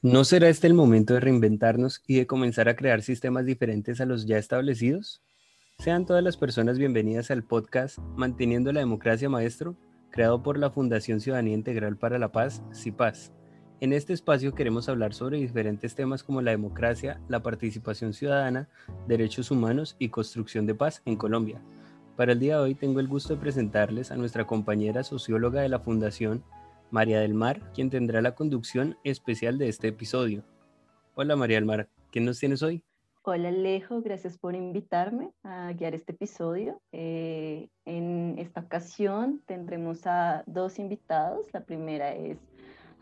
¿No 0.00 0.22
será 0.22 0.48
este 0.48 0.68
el 0.68 0.74
momento 0.74 1.14
de 1.14 1.20
reinventarnos 1.20 2.04
y 2.06 2.18
de 2.18 2.28
comenzar 2.28 2.68
a 2.68 2.76
crear 2.76 3.02
sistemas 3.02 3.44
diferentes 3.46 4.00
a 4.00 4.06
los 4.06 4.26
ya 4.26 4.38
establecidos? 4.38 5.20
Sean 5.80 6.06
todas 6.06 6.22
las 6.22 6.36
personas 6.36 6.78
bienvenidas 6.78 7.32
al 7.32 7.42
podcast 7.42 7.98
Manteniendo 8.14 8.72
la 8.72 8.78
Democracia 8.78 9.28
Maestro, 9.28 9.74
creado 10.10 10.40
por 10.40 10.56
la 10.56 10.70
Fundación 10.70 11.20
Ciudadanía 11.20 11.54
Integral 11.54 11.96
para 11.96 12.20
la 12.20 12.30
Paz, 12.30 12.62
CIPAS. 12.72 13.32
En 13.80 13.92
este 13.92 14.12
espacio 14.12 14.54
queremos 14.54 14.88
hablar 14.88 15.14
sobre 15.14 15.38
diferentes 15.38 15.96
temas 15.96 16.22
como 16.22 16.42
la 16.42 16.52
democracia, 16.52 17.20
la 17.26 17.42
participación 17.42 18.12
ciudadana, 18.12 18.68
derechos 19.08 19.50
humanos 19.50 19.96
y 19.98 20.10
construcción 20.10 20.64
de 20.64 20.76
paz 20.76 21.02
en 21.06 21.16
Colombia. 21.16 21.60
Para 22.14 22.34
el 22.34 22.38
día 22.38 22.58
de 22.58 22.62
hoy 22.62 22.74
tengo 22.76 23.00
el 23.00 23.08
gusto 23.08 23.34
de 23.34 23.40
presentarles 23.40 24.12
a 24.12 24.16
nuestra 24.16 24.46
compañera 24.46 25.02
socióloga 25.02 25.60
de 25.60 25.68
la 25.68 25.80
Fundación, 25.80 26.44
María 26.90 27.20
del 27.20 27.34
Mar, 27.34 27.60
quien 27.74 27.90
tendrá 27.90 28.22
la 28.22 28.34
conducción 28.34 28.96
especial 29.04 29.58
de 29.58 29.68
este 29.68 29.88
episodio. 29.88 30.42
Hola 31.14 31.36
María 31.36 31.56
del 31.56 31.66
Mar, 31.66 31.88
¿qué 32.10 32.20
nos 32.20 32.38
tienes 32.38 32.62
hoy? 32.62 32.82
Hola 33.22 33.48
Alejo, 33.48 34.00
gracias 34.00 34.38
por 34.38 34.54
invitarme 34.54 35.32
a 35.42 35.72
guiar 35.72 35.94
este 35.94 36.12
episodio. 36.12 36.80
Eh, 36.92 37.68
en 37.84 38.36
esta 38.38 38.60
ocasión 38.60 39.42
tendremos 39.44 40.06
a 40.06 40.44
dos 40.46 40.78
invitados. 40.78 41.46
La 41.52 41.60
primera 41.64 42.14
es 42.14 42.38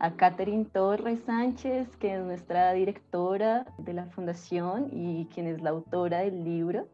a 0.00 0.16
Catherine 0.16 0.64
Torres 0.64 1.20
Sánchez, 1.26 1.96
que 1.98 2.14
es 2.14 2.24
nuestra 2.24 2.72
directora 2.72 3.66
de 3.78 3.92
la 3.92 4.06
fundación 4.06 4.88
y 4.92 5.26
quien 5.26 5.46
es 5.46 5.62
la 5.62 5.70
autora 5.70 6.20
del 6.20 6.42
libro 6.42 6.88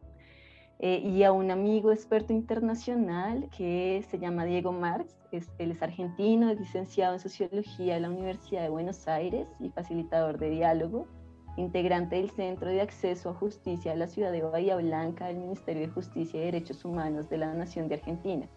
eh, 0.79 0.99
y 0.99 1.23
a 1.23 1.31
un 1.31 1.51
amigo 1.51 1.91
experto 1.91 2.33
internacional 2.33 3.49
que 3.55 4.03
se 4.09 4.19
llama 4.19 4.45
Diego 4.45 4.71
Marx. 4.71 5.15
Es, 5.31 5.49
él 5.57 5.71
es 5.71 5.81
argentino, 5.81 6.49
es 6.49 6.59
licenciado 6.59 7.13
en 7.13 7.19
Sociología 7.19 7.95
de 7.95 8.01
la 8.01 8.09
Universidad 8.09 8.63
de 8.63 8.69
Buenos 8.69 9.07
Aires 9.07 9.47
y 9.59 9.69
facilitador 9.69 10.37
de 10.37 10.49
diálogo, 10.49 11.07
integrante 11.57 12.17
del 12.17 12.31
Centro 12.31 12.69
de 12.69 12.81
Acceso 12.81 13.29
a 13.29 13.33
Justicia 13.33 13.91
de 13.91 13.97
la 13.97 14.07
ciudad 14.07 14.31
de 14.31 14.41
Bahía 14.41 14.75
Blanca 14.75 15.27
del 15.27 15.37
Ministerio 15.37 15.83
de 15.83 15.93
Justicia 15.93 16.41
y 16.41 16.45
Derechos 16.45 16.83
Humanos 16.83 17.29
de 17.29 17.37
la 17.37 17.53
Nación 17.53 17.87
de 17.87 17.95
Argentina. 17.95 18.47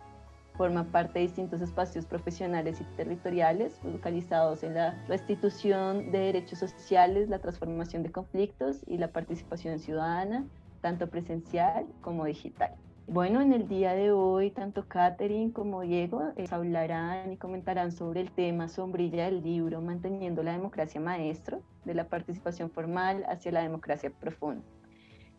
Forma 0.56 0.84
parte 0.90 1.18
de 1.18 1.26
distintos 1.26 1.60
espacios 1.60 2.06
profesionales 2.06 2.80
y 2.80 2.84
territoriales 2.96 3.78
localizados 3.84 4.62
en 4.62 4.74
la 4.74 5.04
restitución 5.06 6.10
de 6.10 6.18
derechos 6.18 6.58
sociales, 6.58 7.28
la 7.28 7.38
transformación 7.38 8.02
de 8.02 8.10
conflictos 8.10 8.80
y 8.86 8.96
la 8.96 9.12
participación 9.12 9.78
ciudadana, 9.78 10.46
tanto 10.86 11.10
presencial 11.10 11.84
como 12.00 12.26
digital. 12.26 12.70
Bueno, 13.08 13.40
en 13.40 13.52
el 13.52 13.66
día 13.66 13.94
de 13.94 14.12
hoy, 14.12 14.52
tanto 14.52 14.86
Catherine 14.86 15.52
como 15.52 15.80
Diego 15.80 16.22
eh, 16.36 16.46
hablarán 16.48 17.32
y 17.32 17.36
comentarán 17.36 17.90
sobre 17.90 18.20
el 18.20 18.30
tema 18.30 18.68
sombrilla 18.68 19.24
del 19.24 19.42
libro 19.42 19.80
Manteniendo 19.80 20.44
la 20.44 20.52
democracia 20.52 21.00
maestro, 21.00 21.60
de 21.84 21.94
la 21.94 22.08
participación 22.08 22.70
formal 22.70 23.24
hacia 23.28 23.50
la 23.50 23.62
democracia 23.62 24.10
profunda. 24.10 24.62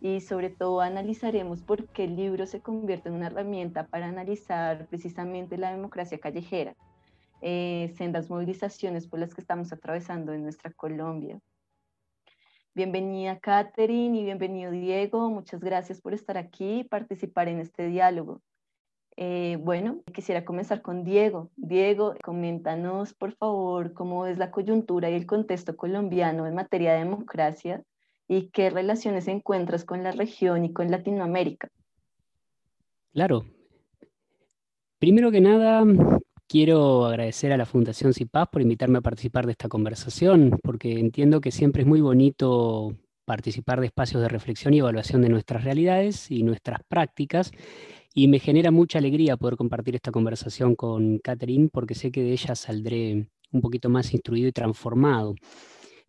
Y 0.02 0.20
sobre 0.20 0.50
todo 0.50 0.82
analizaremos 0.82 1.62
por 1.62 1.88
qué 1.94 2.04
el 2.04 2.18
libro 2.18 2.46
se 2.46 2.60
convierte 2.60 3.08
en 3.08 3.16
una 3.16 3.28
herramienta 3.28 3.88
para 3.88 4.10
analizar 4.10 4.86
precisamente 4.88 5.58
la 5.58 5.72
democracia 5.72 6.20
callejera, 6.20 6.76
eh, 7.42 7.94
sendas 7.96 8.30
movilizaciones 8.30 9.08
por 9.08 9.22
las 9.22 9.34
que 9.34 9.40
estamos 9.40 9.72
atravesando 9.72 10.34
en 10.34 10.44
nuestra 10.44 10.74
Colombia, 10.74 11.40
Bienvenida 12.78 13.40
Catherine 13.40 14.20
y 14.20 14.24
bienvenido 14.24 14.70
Diego. 14.70 15.32
Muchas 15.32 15.62
gracias 15.62 16.00
por 16.00 16.14
estar 16.14 16.38
aquí 16.38 16.82
y 16.82 16.84
participar 16.84 17.48
en 17.48 17.60
este 17.60 17.88
diálogo. 17.88 18.40
Eh, 19.16 19.58
bueno, 19.60 20.04
quisiera 20.14 20.46
comenzar 20.46 20.84
con 20.84 21.04
Diego. 21.04 21.50
Diego, 21.56 22.14
coméntanos 22.24 23.16
por 23.16 23.32
favor 23.34 23.94
cómo 23.94 24.28
es 24.28 24.38
la 24.38 24.52
coyuntura 24.52 25.10
y 25.10 25.16
el 25.16 25.26
contexto 25.26 25.76
colombiano 25.76 26.46
en 26.46 26.54
materia 26.54 26.94
de 26.94 27.00
democracia 27.00 27.82
y 28.28 28.50
qué 28.50 28.70
relaciones 28.70 29.28
encuentras 29.28 29.84
con 29.84 30.04
la 30.04 30.12
región 30.12 30.64
y 30.64 30.72
con 30.72 30.92
Latinoamérica. 30.92 31.70
Claro. 33.12 33.44
Primero 35.00 35.32
que 35.32 35.42
nada, 35.42 35.84
Quiero 36.50 37.06
agradecer 37.06 37.52
a 37.52 37.58
la 37.58 37.66
Fundación 37.66 38.14
CIPAS 38.14 38.48
por 38.48 38.62
invitarme 38.62 39.00
a 39.00 39.02
participar 39.02 39.46
de 39.46 39.52
esta 39.52 39.68
conversación, 39.68 40.58
porque 40.64 40.98
entiendo 40.98 41.42
que 41.42 41.52
siempre 41.52 41.82
es 41.82 41.88
muy 41.88 42.00
bonito 42.00 42.96
participar 43.26 43.82
de 43.82 43.88
espacios 43.88 44.22
de 44.22 44.30
reflexión 44.30 44.74
y 44.74 44.80
evaluación 44.80 45.22
de 45.22 45.28
nuestras 45.28 45.66
realidades 45.66 46.32
y 46.32 46.44
nuestras 46.44 46.80
prácticas, 46.88 47.52
y 48.14 48.30
me 48.30 48.40
genera 48.40 48.72
mucha 48.72 49.00
alegría 49.00 49.36
poder 49.36 49.58
compartir 49.58 49.96
esta 49.96 50.12
conversación 50.12 50.76
con 50.76 51.20
Catherine, 51.20 51.68
porque 51.70 51.96
sé 51.96 52.12
que 52.12 52.24
de 52.24 52.32
ella 52.32 52.56
saldré 52.56 53.28
un 53.52 53.60
poquito 53.60 53.90
más 53.90 54.14
instruido 54.14 54.48
y 54.48 54.54
transformado. 54.54 55.36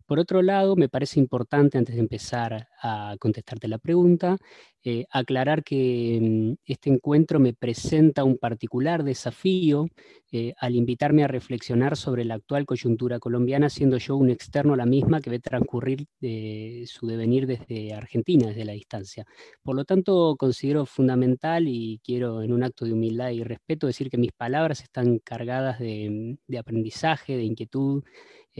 Por 0.09 0.17
otro 0.17 0.41
lado, 0.41 0.75
me 0.75 0.89
parece 0.89 1.19
importante, 1.19 1.77
antes 1.77 1.93
de 1.93 2.01
empezar 2.01 2.67
a 2.81 3.15
contestarte 3.19 3.67
la 3.67 3.77
pregunta, 3.77 4.37
eh, 4.83 5.05
aclarar 5.11 5.63
que 5.63 6.19
mm, 6.19 6.53
este 6.65 6.89
encuentro 6.89 7.39
me 7.39 7.53
presenta 7.53 8.23
un 8.23 8.39
particular 8.39 9.03
desafío 9.03 9.85
eh, 10.31 10.55
al 10.57 10.73
invitarme 10.75 11.23
a 11.23 11.27
reflexionar 11.27 11.95
sobre 11.95 12.25
la 12.25 12.33
actual 12.33 12.65
coyuntura 12.65 13.19
colombiana, 13.19 13.69
siendo 13.69 13.97
yo 13.97 14.15
un 14.15 14.31
externo 14.31 14.73
a 14.73 14.77
la 14.77 14.87
misma 14.87 15.21
que 15.21 15.29
ve 15.29 15.39
transcurrir 15.39 16.07
eh, 16.21 16.85
su 16.87 17.05
devenir 17.05 17.45
desde 17.45 17.93
Argentina, 17.93 18.47
desde 18.47 18.65
la 18.65 18.73
distancia. 18.73 19.27
Por 19.61 19.75
lo 19.75 19.85
tanto, 19.85 20.35
considero 20.39 20.87
fundamental 20.87 21.67
y 21.67 22.01
quiero 22.03 22.41
en 22.41 22.51
un 22.51 22.63
acto 22.63 22.85
de 22.85 22.93
humildad 22.93 23.29
y 23.29 23.43
respeto 23.43 23.85
decir 23.85 24.09
que 24.09 24.17
mis 24.17 24.31
palabras 24.31 24.81
están 24.81 25.19
cargadas 25.19 25.77
de 25.77 26.57
aprendizaje, 26.57 27.37
de 27.37 27.43
inquietud, 27.43 28.03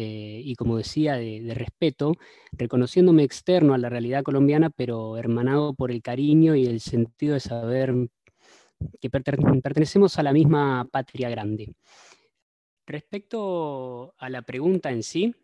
eh, 0.01 0.41
y 0.45 0.55
como 0.55 0.77
decía, 0.77 1.15
de, 1.15 1.53
respeto, 1.53 2.13
reconociéndome 2.53 3.23
externo 3.23 3.73
a 3.73 3.77
la 3.77 3.89
realidad 3.89 4.23
colombiana, 4.23 4.69
pero 4.69 5.17
hermanado 5.17 5.73
por 5.73 5.91
el 5.91 6.01
cariño 6.01 6.55
y 6.55 6.65
el 6.65 6.79
sentido 6.79 7.33
de 7.33 7.41
saber 7.41 7.93
que 9.01 9.09
pertenecemos 9.09 10.17
a 10.17 10.23
la 10.23 10.31
misma 10.31 10.87
patria 10.89 11.29
grande. 11.29 11.75
Respecto 12.87 14.13
a 14.17 14.29
la 14.29 14.41
pregunta 14.43 14.89
en 14.89 15.03
sí, 15.03 15.35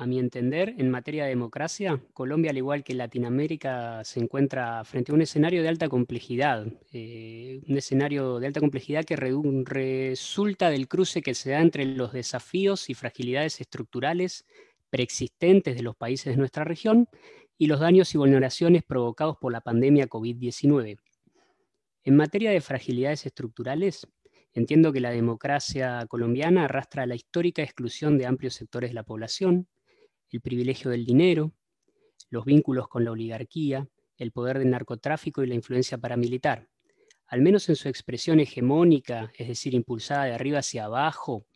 a 0.00 0.06
mi 0.06 0.18
entender, 0.18 0.74
en 0.78 0.90
materia 0.90 1.24
de 1.24 1.28
democracia, 1.28 2.00
Colombia, 2.14 2.52
al 2.52 2.56
igual 2.56 2.82
que 2.82 2.94
Latinoamérica, 2.94 4.02
se 4.02 4.18
encuentra 4.18 4.82
frente 4.82 5.12
a 5.12 5.14
un 5.14 5.20
escenario 5.20 5.62
de 5.62 5.68
alta 5.68 5.90
complejidad, 5.90 6.66
eh, 6.90 7.60
un 7.68 7.76
escenario 7.76 8.38
de 8.38 8.46
alta 8.46 8.60
complejidad 8.60 9.04
que 9.04 9.16
resulta 9.16 10.70
del 10.70 10.88
cruce 10.88 11.20
que 11.20 11.34
se 11.34 11.50
da 11.50 11.60
entre 11.60 11.84
los 11.84 12.14
desafíos 12.14 12.88
y 12.88 12.94
fragilidades 12.94 13.60
estructurales 13.60 14.46
preexistentes 14.88 15.76
de 15.76 15.82
los 15.82 15.96
países 15.96 16.32
de 16.32 16.38
nuestra 16.38 16.64
región 16.64 17.06
y 17.58 17.66
los 17.66 17.80
daños 17.80 18.14
y 18.14 18.18
vulneraciones 18.18 18.82
provocados 18.82 19.36
por 19.36 19.52
la 19.52 19.60
pandemia 19.60 20.08
COVID-19. 20.08 20.96
En 22.04 22.16
materia 22.16 22.52
de 22.52 22.62
fragilidades 22.62 23.26
estructurales, 23.26 24.08
entiendo 24.54 24.94
que 24.94 25.00
la 25.00 25.10
democracia 25.10 26.06
colombiana 26.08 26.64
arrastra 26.64 27.04
la 27.04 27.16
histórica 27.16 27.62
exclusión 27.62 28.16
de 28.16 28.24
amplios 28.24 28.54
sectores 28.54 28.88
de 28.88 28.94
la 28.94 29.02
población, 29.02 29.68
el 30.32 30.40
privilegio 30.40 30.90
del 30.90 31.04
dinero, 31.04 31.52
los 32.30 32.44
vínculos 32.44 32.88
con 32.88 33.04
la 33.04 33.12
oligarquía, 33.12 33.88
el 34.16 34.32
poder 34.32 34.58
del 34.58 34.70
narcotráfico 34.70 35.42
y 35.42 35.46
la 35.46 35.54
influencia 35.54 35.98
paramilitar. 35.98 36.68
Al 37.26 37.42
menos 37.42 37.68
en 37.68 37.76
su 37.76 37.88
expresión 37.88 38.40
hegemónica, 38.40 39.32
es 39.36 39.48
decir, 39.48 39.74
impulsada 39.74 40.24
de 40.24 40.34
arriba 40.34 40.58
hacia 40.58 40.84
abajo, 40.84 41.46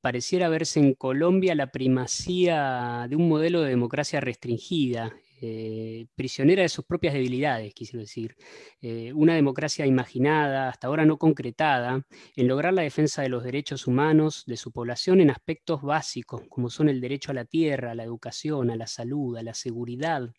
pareciera 0.00 0.48
verse 0.48 0.80
en 0.80 0.94
Colombia 0.94 1.54
la 1.54 1.70
primacía 1.72 3.06
de 3.08 3.16
un 3.16 3.28
modelo 3.28 3.62
de 3.62 3.70
democracia 3.70 4.20
restringida, 4.20 5.12
eh, 5.40 6.06
prisionera 6.14 6.62
de 6.62 6.68
sus 6.68 6.84
propias 6.86 7.12
debilidades, 7.12 7.74
quisiera 7.74 8.00
decir. 8.00 8.36
Eh, 8.80 9.12
una 9.12 9.34
democracia 9.34 9.84
imaginada, 9.84 10.68
hasta 10.68 10.86
ahora 10.86 11.04
no 11.04 11.18
concretada, 11.18 12.06
en 12.36 12.48
lograr 12.48 12.72
la 12.72 12.82
defensa 12.82 13.22
de 13.22 13.28
los 13.28 13.44
derechos 13.44 13.86
humanos 13.86 14.44
de 14.46 14.56
su 14.56 14.72
población 14.72 15.20
en 15.20 15.30
aspectos 15.30 15.82
básicos, 15.82 16.42
como 16.48 16.70
son 16.70 16.88
el 16.88 17.00
derecho 17.00 17.32
a 17.32 17.34
la 17.34 17.44
tierra, 17.44 17.90
a 17.90 17.94
la 17.94 18.04
educación, 18.04 18.70
a 18.70 18.76
la 18.76 18.86
salud, 18.86 19.36
a 19.36 19.42
la 19.42 19.54
seguridad, 19.54 20.32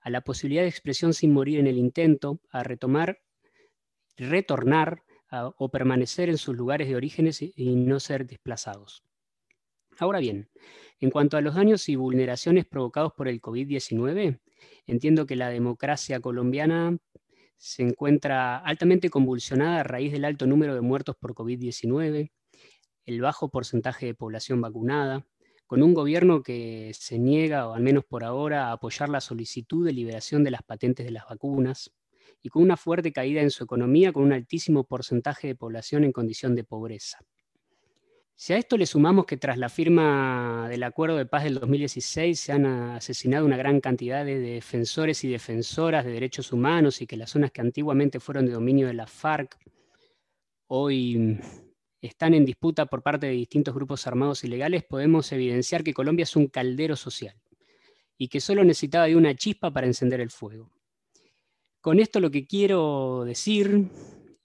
a 0.00 0.10
la 0.10 0.22
posibilidad 0.22 0.62
de 0.62 0.68
expresión 0.68 1.12
sin 1.12 1.32
morir 1.32 1.58
en 1.58 1.66
el 1.66 1.76
intento, 1.76 2.40
a 2.50 2.62
retomar, 2.62 3.20
retornar 4.16 5.02
o 5.56 5.70
permanecer 5.70 6.28
en 6.28 6.36
sus 6.36 6.54
lugares 6.54 6.88
de 6.88 6.96
orígenes 6.96 7.40
y 7.40 7.74
no 7.76 8.00
ser 8.00 8.26
desplazados. 8.26 9.02
Ahora 9.98 10.20
bien, 10.20 10.48
en 11.00 11.10
cuanto 11.10 11.36
a 11.36 11.40
los 11.40 11.54
daños 11.54 11.88
y 11.88 11.96
vulneraciones 11.96 12.64
provocados 12.64 13.12
por 13.12 13.28
el 13.28 13.40
COVID-19, 13.40 14.40
entiendo 14.86 15.26
que 15.26 15.36
la 15.36 15.50
democracia 15.50 16.20
colombiana 16.20 16.96
se 17.58 17.82
encuentra 17.82 18.58
altamente 18.58 19.10
convulsionada 19.10 19.80
a 19.80 19.84
raíz 19.84 20.12
del 20.12 20.24
alto 20.24 20.46
número 20.46 20.74
de 20.74 20.80
muertos 20.80 21.16
por 21.16 21.34
COVID-19, 21.34 22.32
el 23.04 23.20
bajo 23.20 23.50
porcentaje 23.50 24.06
de 24.06 24.14
población 24.14 24.60
vacunada, 24.60 25.26
con 25.66 25.82
un 25.82 25.94
gobierno 25.94 26.42
que 26.42 26.92
se 26.94 27.18
niega, 27.18 27.68
o 27.68 27.74
al 27.74 27.82
menos 27.82 28.04
por 28.04 28.24
ahora, 28.24 28.68
a 28.68 28.72
apoyar 28.72 29.08
la 29.08 29.20
solicitud 29.20 29.86
de 29.86 29.92
liberación 29.92 30.44
de 30.44 30.50
las 30.50 30.62
patentes 30.62 31.06
de 31.06 31.12
las 31.12 31.24
vacunas, 31.28 31.92
y 32.42 32.48
con 32.48 32.62
una 32.62 32.76
fuerte 32.76 33.12
caída 33.12 33.42
en 33.42 33.50
su 33.50 33.64
economía, 33.64 34.12
con 34.12 34.24
un 34.24 34.32
altísimo 34.32 34.84
porcentaje 34.84 35.48
de 35.48 35.54
población 35.54 36.04
en 36.04 36.12
condición 36.12 36.54
de 36.54 36.64
pobreza. 36.64 37.18
Si 38.34 38.52
a 38.52 38.56
esto 38.56 38.76
le 38.76 38.86
sumamos 38.86 39.26
que 39.26 39.36
tras 39.36 39.56
la 39.56 39.68
firma 39.68 40.66
del 40.68 40.82
acuerdo 40.82 41.16
de 41.16 41.26
paz 41.26 41.44
del 41.44 41.54
2016 41.54 42.40
se 42.40 42.52
han 42.52 42.66
asesinado 42.66 43.46
una 43.46 43.56
gran 43.56 43.80
cantidad 43.80 44.24
de 44.24 44.38
defensores 44.40 45.22
y 45.22 45.28
defensoras 45.28 46.04
de 46.04 46.12
derechos 46.12 46.52
humanos 46.52 47.00
y 47.02 47.06
que 47.06 47.16
las 47.16 47.30
zonas 47.30 47.52
que 47.52 47.60
antiguamente 47.60 48.18
fueron 48.18 48.46
de 48.46 48.52
dominio 48.52 48.88
de 48.88 48.94
la 48.94 49.06
FARC 49.06 49.58
hoy 50.66 51.38
están 52.00 52.34
en 52.34 52.44
disputa 52.44 52.86
por 52.86 53.02
parte 53.02 53.26
de 53.26 53.32
distintos 53.32 53.74
grupos 53.74 54.06
armados 54.06 54.42
ilegales, 54.42 54.82
podemos 54.82 55.30
evidenciar 55.30 55.84
que 55.84 55.94
Colombia 55.94 56.24
es 56.24 56.34
un 56.34 56.48
caldero 56.48 56.96
social 56.96 57.36
y 58.18 58.28
que 58.28 58.40
solo 58.40 58.64
necesitaba 58.64 59.06
de 59.06 59.16
una 59.16 59.34
chispa 59.36 59.70
para 59.70 59.86
encender 59.86 60.20
el 60.20 60.30
fuego. 60.30 60.70
Con 61.80 62.00
esto 62.00 62.20
lo 62.20 62.30
que 62.30 62.46
quiero 62.46 63.24
decir 63.24 63.88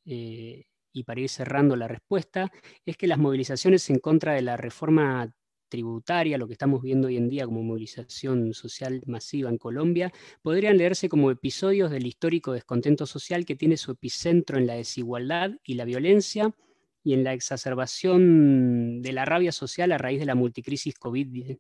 eh, 0.06 0.66
y 0.98 1.04
para 1.04 1.22
ir 1.22 1.30
cerrando 1.30 1.76
la 1.76 1.88
respuesta, 1.88 2.52
es 2.86 2.98
que 2.98 3.08
las 3.08 3.20
movilizaciones 3.20 3.90
en 3.90 4.00
contra 4.00 4.34
de 4.34 4.42
la 4.42 4.58
reforma 4.58 5.32
tributaria, 5.70 6.38
lo 6.38 6.48
que 6.48 6.54
estamos 6.54 6.82
viendo 6.82 7.08
hoy 7.08 7.18
en 7.18 7.30
día 7.30 7.46
como 7.46 7.62
movilización 7.62 8.54
social 8.54 9.02
masiva 9.06 9.50
en 9.50 9.58
Colombia, 9.58 10.12
podrían 10.42 10.78
leerse 10.78 11.10
como 11.10 11.30
episodios 11.30 11.92
del 11.92 12.08
histórico 12.08 12.54
descontento 12.54 13.06
social 13.06 13.46
que 13.46 13.56
tiene 13.56 13.78
su 13.78 13.92
epicentro 13.92 14.58
en 14.58 14.66
la 14.66 14.74
desigualdad 14.76 15.52
y 15.64 15.76
la 15.76 15.86
violencia 15.86 16.56
y 17.04 17.14
en 17.14 17.24
la 17.24 17.34
exacerbación 17.34 19.02
de 19.02 19.12
la 19.12 19.26
rabia 19.26 19.52
social 19.52 19.92
a 19.92 19.98
raíz 19.98 20.20
de 20.20 20.26
la 20.26 20.36
multicrisis 20.36 20.96
COVID 20.96 21.58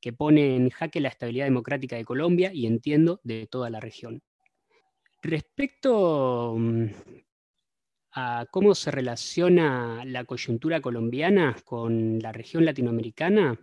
que 0.00 0.12
pone 0.12 0.54
en 0.54 0.70
jaque 0.70 1.00
la 1.00 1.08
estabilidad 1.08 1.46
democrática 1.46 1.96
de 1.96 2.04
Colombia 2.04 2.52
y 2.52 2.66
entiendo 2.66 3.20
de 3.24 3.46
toda 3.50 3.70
la 3.70 3.80
región. 3.80 4.22
Respecto 5.22 6.54
mm, 6.56 6.86
a 8.18 8.46
cómo 8.50 8.74
se 8.74 8.90
relaciona 8.90 10.02
la 10.06 10.24
coyuntura 10.24 10.80
colombiana 10.80 11.54
con 11.64 12.18
la 12.18 12.32
región 12.32 12.64
latinoamericana, 12.64 13.60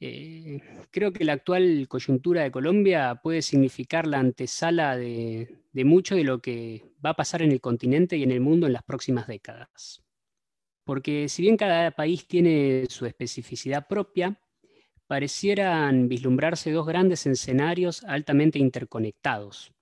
eh, 0.00 0.62
creo 0.90 1.12
que 1.12 1.26
la 1.26 1.34
actual 1.34 1.86
coyuntura 1.86 2.42
de 2.42 2.50
Colombia 2.50 3.20
puede 3.22 3.42
significar 3.42 4.06
la 4.06 4.18
antesala 4.18 4.96
de, 4.96 5.58
mucho 5.74 6.16
de 6.16 6.24
lo 6.24 6.40
que 6.40 6.86
va 7.04 7.10
a 7.10 7.16
pasar 7.16 7.42
en 7.42 7.52
el 7.52 7.60
continente 7.60 8.16
y 8.16 8.22
en 8.22 8.30
el 8.30 8.40
mundo 8.40 8.66
en 8.66 8.72
las 8.72 8.82
próximas 8.82 9.26
décadas. 9.26 10.02
Porque 10.82 11.28
si 11.28 11.42
bien 11.42 11.58
cada 11.58 11.90
país 11.90 12.26
tiene 12.26 12.86
su 12.88 13.04
especificidad 13.04 13.86
propia, 13.86 14.40
parecieran 15.06 16.08
vislumbrarse 16.08 16.72
dos 16.72 16.86
grandes 16.86 17.26
escenarios 17.26 18.04
altamente 18.04 18.58
interconectados. 18.58 19.74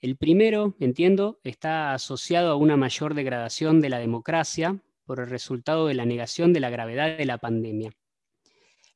El 0.00 0.16
primero, 0.16 0.76
entiendo, 0.78 1.40
está 1.42 1.92
asociado 1.92 2.52
a 2.52 2.56
una 2.56 2.76
mayor 2.76 3.14
degradación 3.14 3.80
de 3.80 3.88
la 3.88 3.98
democracia 3.98 4.80
por 5.04 5.18
el 5.18 5.28
resultado 5.28 5.88
de 5.88 5.94
la 5.94 6.04
negación 6.04 6.52
de 6.52 6.60
la 6.60 6.70
gravedad 6.70 7.18
de 7.18 7.24
la 7.24 7.38
pandemia. 7.38 7.90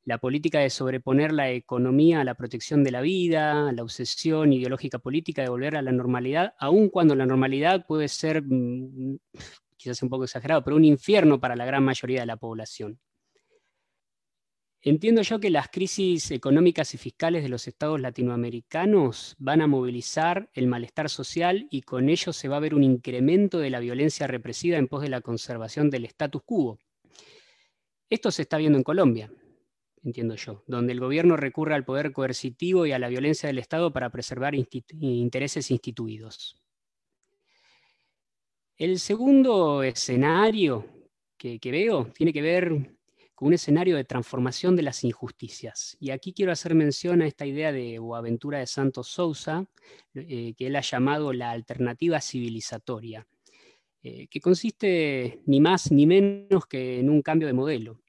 La 0.05 0.19
política 0.19 0.61
de 0.61 0.71
sobreponer 0.71 1.33
la 1.33 1.51
economía 1.51 2.21
a 2.21 2.25
la 2.25 2.35
protección 2.35 2.85
de 2.85 2.93
la 2.93 3.01
vida, 3.01 3.73
la 3.73 3.83
obsesión 3.83 4.53
ideológica 4.53 5.01
política 5.01 5.43
de 5.43 5.49
volver 5.49 5.77
a 5.77 5.83
la 5.83 5.91
normalidad, 5.91 6.55
aun 6.59 6.89
cuando 6.89 7.17
la 7.17 7.27
normalidad 7.27 7.85
puede 7.85 8.07
ser, 8.07 8.43
mm, 8.45 9.19
quizás 9.77 10.03
un 10.05 10.09
poco 10.09 10.25
exagerado, 10.25 10.63
pero 10.63 10.77
un 10.77 10.85
infierno 10.85 11.41
para 11.41 11.57
la 11.57 11.65
gran 11.65 11.83
mayoría 11.83 12.21
de 12.21 12.27
la 12.27 12.37
población. 12.37 13.01
Entiendo 14.85 15.23
yo 15.23 15.39
que 15.39 15.51
las 15.51 15.69
crisis 15.69 16.33
económicas 16.33 16.93
y 16.93 16.99
fiscales 16.99 17.45
de 17.45 17.49
los 17.49 17.69
estados 17.69 18.01
latinoamericanos 18.01 19.37
van 19.39 19.61
a 19.61 19.69
movilizar 19.69 20.51
el 20.55 20.67
malestar 20.67 21.09
social 21.09 21.69
y 21.71 21.83
con 21.83 22.09
ello 22.09 22.33
se 22.33 22.49
va 22.49 22.57
a 22.57 22.61
ver 22.61 22.75
un 22.75 22.83
incremento 22.83 23.59
de 23.59 23.71
la 23.71 23.79
violencia 23.79 24.27
represiva 24.27 24.79
en 24.79 24.89
pos 24.89 25.03
de 25.03 25.09
la 25.09 25.21
conservación 25.21 25.89
del 25.89 26.07
status 26.07 26.43
quo. 26.45 26.81
Esto 28.11 28.33
se 28.33 28.43
está 28.43 28.57
viendo 28.59 28.77
en 28.77 28.83
Colombia, 28.83 29.33
entiendo 30.03 30.35
yo, 30.35 30.65
donde 30.67 30.93
el 30.93 30.99
gobierno 30.99 31.37
recurre 31.37 31.77
al 31.77 31.85
poder 31.85 32.11
coercitivo 32.11 32.85
y 32.85 32.91
a 32.91 32.99
la 32.99 33.09
violencia 33.09 33.47
del 33.47 33.59
Estado 33.59 33.93
para 33.93 34.11
preservar 34.11 34.57
intereses 34.57 35.71
instituidos. 35.71 36.61
El 38.77 38.99
segundo 38.99 39.85
escenario 39.85 40.89
que, 41.37 41.61
que 41.61 41.71
veo 41.71 42.07
tiene 42.17 42.33
que 42.33 42.43
ver 42.43 42.97
un 43.43 43.55
escenario 43.55 43.97
de 43.97 44.05
transformación 44.05 44.77
de 44.77 44.83
las 44.83 45.03
injusticias. 45.03 45.97
Y 45.99 46.11
aquí 46.11 46.33
quiero 46.33 46.53
hacer 46.53 46.77
mención 46.77 47.23
a 47.23 47.27
esta 47.27 47.45
idea 47.45 47.73
de 47.73 47.99
Boaventura 47.99 48.61
de 48.61 48.69
Santos 48.69 49.09
Sousa, 49.09 49.67
eh, 50.15 50.55
que 50.57 50.69
él 50.69 50.77
ha 50.77 50.81
llamado 50.81 51.33
la 51.33 51.51
alternativa 51.51 52.21
civilizatoria, 52.21 53.27
eh, 54.05 54.29
que 54.29 54.41
consiste 54.41 55.41
ni 55.47 55.61
más 55.61 55.91
ni 55.91 56.07
menos 56.07 56.67
que 56.67 57.01
en 57.01 57.11
un 57.11 57.21
cambio 57.21 57.49
de 57.49 57.53
modelo, 57.53 58.01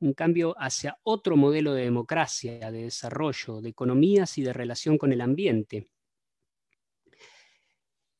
un 0.00 0.12
cambio 0.12 0.54
hacia 0.58 0.98
otro 1.02 1.36
modelo 1.38 1.72
de 1.72 1.84
democracia, 1.84 2.70
de 2.70 2.82
desarrollo, 2.82 3.62
de 3.62 3.70
economías 3.70 4.36
y 4.36 4.42
de 4.42 4.52
relación 4.52 4.98
con 4.98 5.12
el 5.12 5.22
ambiente. 5.22 5.88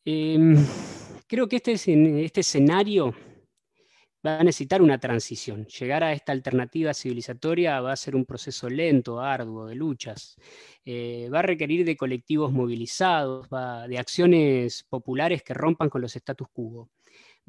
Em, 0.03 0.57
creo 1.27 1.47
que 1.47 1.57
este, 1.57 1.75
este 2.25 2.41
escenario 2.41 3.15
va 4.27 4.41
a 4.41 4.45
necesitar 4.45 4.83
una 4.83 4.99
transición. 4.99 5.67
Llegar 5.67 6.03
a 6.03 6.13
esta 6.13 6.33
alternativa 6.33 6.93
civilizatoria 6.93 7.81
va 7.81 7.93
a 7.93 7.97
ser 7.97 8.17
un 8.17 8.25
proceso 8.25 8.69
lento, 8.69 9.21
arduo, 9.21 9.67
de 9.67 9.75
luchas. 9.75 10.37
Eh, 10.85 11.29
va 11.33 11.41
a 11.41 11.43
requerir 11.43 11.85
de 11.85 11.97
colectivos 11.97 12.53
movilizados, 12.53 13.49
de 13.51 13.99
acciones 13.99 14.85
populares 14.89 15.43
que 15.43 15.55
rompan 15.55 15.89
con 15.89 16.03
los 16.03 16.17
status 16.17 16.49
quo. 16.53 16.91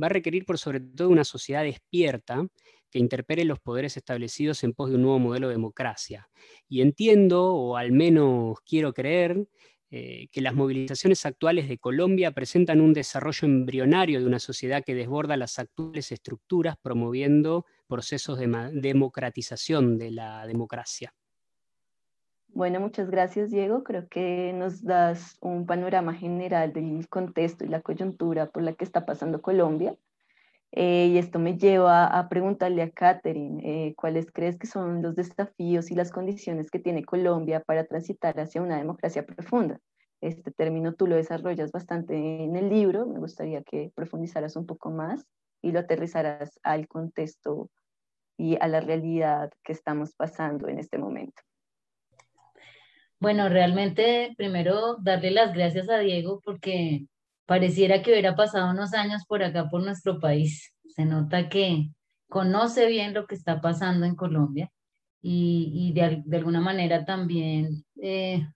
Va 0.02 0.08
a 0.08 0.10
requerir 0.10 0.46
por 0.46 0.58
sobre 0.58 0.80
todo 0.80 1.10
una 1.10 1.24
sociedad 1.24 1.64
despierta 1.64 2.48
que 2.90 3.00
interpere 3.00 3.44
los 3.46 3.60
poderes 3.60 3.98
establecidos 3.98 4.64
en 4.64 4.74
pos 4.74 4.90
de 4.90 4.96
un 4.96 5.04
nuevo 5.04 5.20
modelo 5.20 5.48
de 5.48 5.56
democracia. 5.56 6.30
Y 6.68 6.82
entiendo, 6.82 7.54
o 7.54 7.78
al 7.78 7.92
menos 7.92 8.60
quiero 8.66 8.94
creer, 8.94 9.46
eh, 9.92 10.28
que 10.32 10.42
las 10.42 10.54
movilizaciones 10.54 11.26
actuales 11.26 11.68
de 11.68 11.80
Colombia 11.80 12.32
presentan 12.32 12.80
un 12.80 12.94
desarrollo 12.94 13.48
embrionario 13.48 14.20
de 14.20 14.28
una 14.28 14.38
sociedad 14.38 14.84
que 14.86 14.94
desborda 14.94 15.36
las 15.36 15.58
actuales 15.58 16.12
estructuras, 16.12 16.76
promoviendo 16.82 17.66
procesos 17.88 18.38
de 18.38 18.48
democratización 18.74 19.98
de 19.98 20.12
la 20.12 20.46
democracia. 20.46 21.14
Bueno, 22.50 22.80
muchas 22.80 23.10
gracias, 23.10 23.52
Diego. 23.52 23.84
Creo 23.84 24.08
que 24.08 24.54
nos 24.54 24.84
das 24.84 25.38
un 25.42 25.66
panorama 25.66 26.14
general 26.14 26.74
del 26.74 27.08
contexto 27.08 27.64
y 27.64 27.70
la 27.70 27.82
coyuntura 27.82 28.48
por 28.48 28.64
la 28.64 28.74
que 28.74 28.84
está 28.84 29.06
pasando 29.06 29.42
Colombia. 29.42 29.96
Eh, 30.72 31.08
y 31.08 31.18
esto 31.18 31.40
me 31.40 31.58
lleva 31.58 32.06
a 32.06 32.30
preguntarle 32.30 32.84
a 32.84 32.92
Catherine, 32.92 33.62
eh, 33.64 33.96
¿cuáles 33.96 34.32
crees 34.32 34.58
que 34.58 34.68
son 34.68 35.02
los 35.02 35.16
desafíos 35.16 35.90
y 35.90 35.96
las 35.96 36.12
condiciones 36.12 36.70
que 36.70 36.80
tiene 36.80 37.04
Colombia 37.04 37.62
para 37.62 37.86
transitar 37.86 38.40
hacia 38.40 38.62
una 38.62 38.78
democracia 38.78 39.26
profunda? 39.26 39.80
Este 40.22 40.52
término 40.52 40.94
tú 40.94 41.08
lo 41.08 41.16
desarrollas 41.16 41.72
bastante 41.72 42.16
en 42.44 42.56
el 42.56 42.70
libro, 42.70 43.08
me 43.08 43.20
gustaría 43.20 43.64
que 43.64 43.92
profundizaras 43.96 44.56
un 44.56 44.68
poco 44.68 44.92
más 44.92 45.26
y 45.62 45.72
lo 45.72 45.80
aterrizaras 45.80 46.60
al 46.62 46.88
contexto 46.88 47.70
y 48.38 48.58
a 48.62 48.68
la 48.68 48.80
realidad 48.80 49.52
que 49.64 49.74
estamos 49.74 50.14
pasando 50.16 50.68
en 50.68 50.78
este 50.78 50.98
momento. 50.98 51.42
Bueno, 53.20 53.50
realmente 53.50 54.34
primero 54.38 54.96
darle 54.98 55.32
las 55.32 55.54
gracias 55.54 55.90
a 55.90 55.98
Diego 55.98 56.40
porque 56.44 57.06
pareciera 57.50 58.04
que 58.04 58.12
hubiera 58.12 58.36
pasado 58.36 58.70
unos 58.70 58.94
años 58.94 59.26
por 59.28 59.42
acá, 59.42 59.68
por 59.70 59.82
nuestro 59.82 60.20
país. 60.20 60.72
Se 60.86 61.04
nota 61.04 61.50
que 61.50 61.90
conoce 62.28 62.86
bien 62.86 63.16
lo 63.16 63.26
que 63.26 63.34
está 63.34 63.60
pasando 63.60 64.06
en 64.06 64.16
Colombia 64.16 64.72
y, 65.20 65.92
de, 65.94 66.24
alguna 66.38 66.62
manera 66.62 67.06
también 67.06 67.84
eh, 68.00 68.48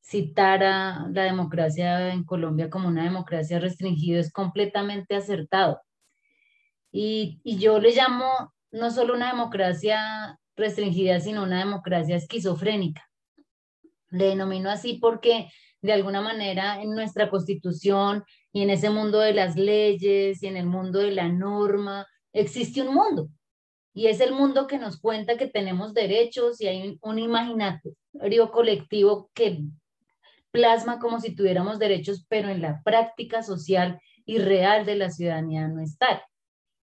citar 0.00 0.64
a 0.64 1.06
la 1.12 1.22
democracia 1.22 2.12
en 2.12 2.24
Colombia 2.24 2.68
como 2.68 2.88
una 2.88 3.04
democracia 3.04 3.60
restringida 3.60 4.18
es 4.18 4.32
completamente 4.32 5.14
acertado. 5.14 5.80
Y, 6.90 7.40
y 7.44 7.58
yo 7.58 7.78
le 7.78 7.94
llamo 7.94 8.52
no 8.72 8.90
solo 8.90 9.14
una 9.14 9.30
democracia 9.30 10.36
restringida, 10.56 11.20
sino 11.20 11.44
una 11.44 11.60
democracia 11.60 12.16
esquizofrénica. 12.16 13.08
Le 14.10 14.30
denomino 14.30 14.68
así 14.68 14.94
porque 14.94 15.48
de 15.82 15.92
alguna 15.92 16.20
manera 16.20 16.80
en 16.80 16.90
nuestra 16.90 17.28
constitución 17.28 18.24
y 18.52 18.62
en 18.62 18.70
ese 18.70 18.88
mundo 18.88 19.18
de 19.18 19.34
las 19.34 19.56
leyes 19.56 20.42
y 20.42 20.46
en 20.46 20.56
el 20.56 20.66
mundo 20.66 21.00
de 21.00 21.10
la 21.10 21.28
norma, 21.28 22.06
existe 22.32 22.82
un 22.82 22.94
mundo. 22.94 23.28
Y 23.92 24.06
es 24.06 24.20
el 24.20 24.32
mundo 24.32 24.66
que 24.66 24.78
nos 24.78 24.98
cuenta 25.00 25.36
que 25.36 25.48
tenemos 25.48 25.92
derechos 25.92 26.60
y 26.60 26.68
hay 26.68 26.98
un 27.02 27.18
imaginario 27.18 28.50
colectivo 28.52 29.30
que 29.34 29.64
plasma 30.50 30.98
como 30.98 31.20
si 31.20 31.34
tuviéramos 31.34 31.78
derechos, 31.78 32.24
pero 32.28 32.48
en 32.48 32.62
la 32.62 32.80
práctica 32.84 33.42
social 33.42 34.00
y 34.24 34.38
real 34.38 34.86
de 34.86 34.96
la 34.96 35.10
ciudadanía 35.10 35.66
no 35.68 35.80
está. 35.82 36.24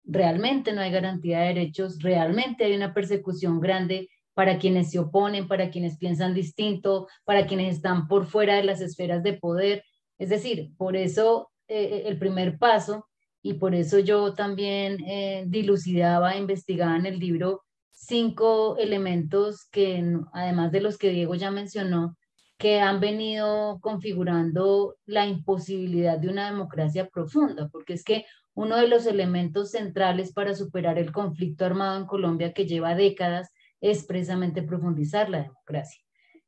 Realmente 0.06 0.72
no 0.72 0.82
hay 0.82 0.92
garantía 0.92 1.40
de 1.40 1.48
derechos, 1.48 2.02
realmente 2.02 2.64
hay 2.64 2.76
una 2.76 2.94
persecución 2.94 3.60
grande 3.60 4.10
para 4.38 4.60
quienes 4.60 4.92
se 4.92 5.00
oponen, 5.00 5.48
para 5.48 5.72
quienes 5.72 5.98
piensan 5.98 6.36
distinto, 6.36 7.08
para 7.26 7.48
quienes 7.48 7.76
están 7.76 8.08
por 8.08 8.28
fuera 8.28 8.58
de 8.58 8.64
las 8.64 8.82
esferas 8.82 9.24
de 9.24 9.34
poder. 9.34 9.84
Es 10.20 10.30
decir, 10.30 10.76
por 10.78 10.96
eso 10.96 11.50
eh, 11.68 12.04
el 12.06 12.20
primer 12.20 12.60
paso 12.60 13.08
y 13.42 13.56
por 13.56 13.74
eso 13.74 13.98
yo 13.98 14.36
también 14.36 15.04
eh, 15.08 15.46
dilucidaba, 15.48 16.38
investigaba 16.38 16.96
en 16.98 17.08
el 17.08 17.18
libro 17.18 17.64
cinco 17.90 18.78
elementos 18.78 19.68
que, 19.72 20.06
además 20.34 20.72
de 20.72 20.82
los 20.82 21.00
que 21.00 21.10
Diego 21.10 21.34
ya 21.34 21.50
mencionó, 21.50 22.16
que 22.60 22.80
han 22.80 23.00
venido 23.00 23.80
configurando 23.82 24.98
la 25.08 25.26
imposibilidad 25.26 26.20
de 26.20 26.30
una 26.30 26.52
democracia 26.52 27.10
profunda, 27.10 27.70
porque 27.70 27.94
es 27.94 28.04
que 28.04 28.28
uno 28.54 28.78
de 28.78 28.88
los 28.88 29.08
elementos 29.08 29.72
centrales 29.72 30.32
para 30.32 30.54
superar 30.54 31.00
el 31.00 31.12
conflicto 31.12 31.66
armado 31.66 31.98
en 31.98 32.06
Colombia 32.06 32.54
que 32.54 32.68
lleva 32.68 32.94
décadas 32.94 33.52
es 33.82 34.06
precisamente 34.06 34.62
profundizar 34.62 35.30
la 35.30 35.44
democracia. 35.44 36.02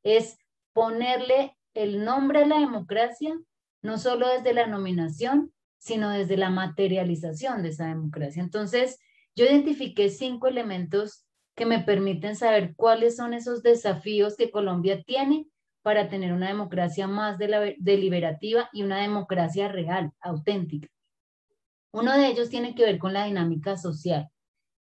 Es 0.03 0.37
ponerle 0.73 1.57
el 1.73 2.03
nombre 2.03 2.43
a 2.43 2.47
la 2.47 2.59
democracia, 2.59 3.37
no 3.81 3.97
solo 3.97 4.27
desde 4.27 4.53
la 4.53 4.67
nominación, 4.67 5.53
sino 5.77 6.09
desde 6.09 6.37
la 6.37 6.49
materialización 6.49 7.63
de 7.63 7.69
esa 7.69 7.87
democracia. 7.87 8.43
Entonces, 8.43 8.99
yo 9.35 9.45
identifiqué 9.45 10.09
cinco 10.09 10.47
elementos 10.47 11.25
que 11.55 11.65
me 11.65 11.79
permiten 11.79 12.35
saber 12.35 12.73
cuáles 12.75 13.15
son 13.15 13.33
esos 13.33 13.61
desafíos 13.63 14.35
que 14.35 14.51
Colombia 14.51 15.03
tiene 15.03 15.47
para 15.81 16.09
tener 16.09 16.33
una 16.33 16.47
democracia 16.47 17.07
más 17.07 17.37
deliberativa 17.37 18.69
y 18.73 18.83
una 18.83 19.01
democracia 19.01 19.69
real, 19.69 20.11
auténtica. 20.19 20.87
Uno 21.91 22.17
de 22.17 22.27
ellos 22.27 22.49
tiene 22.49 22.75
que 22.75 22.83
ver 22.83 22.99
con 22.99 23.13
la 23.13 23.25
dinámica 23.25 23.77
social 23.77 24.29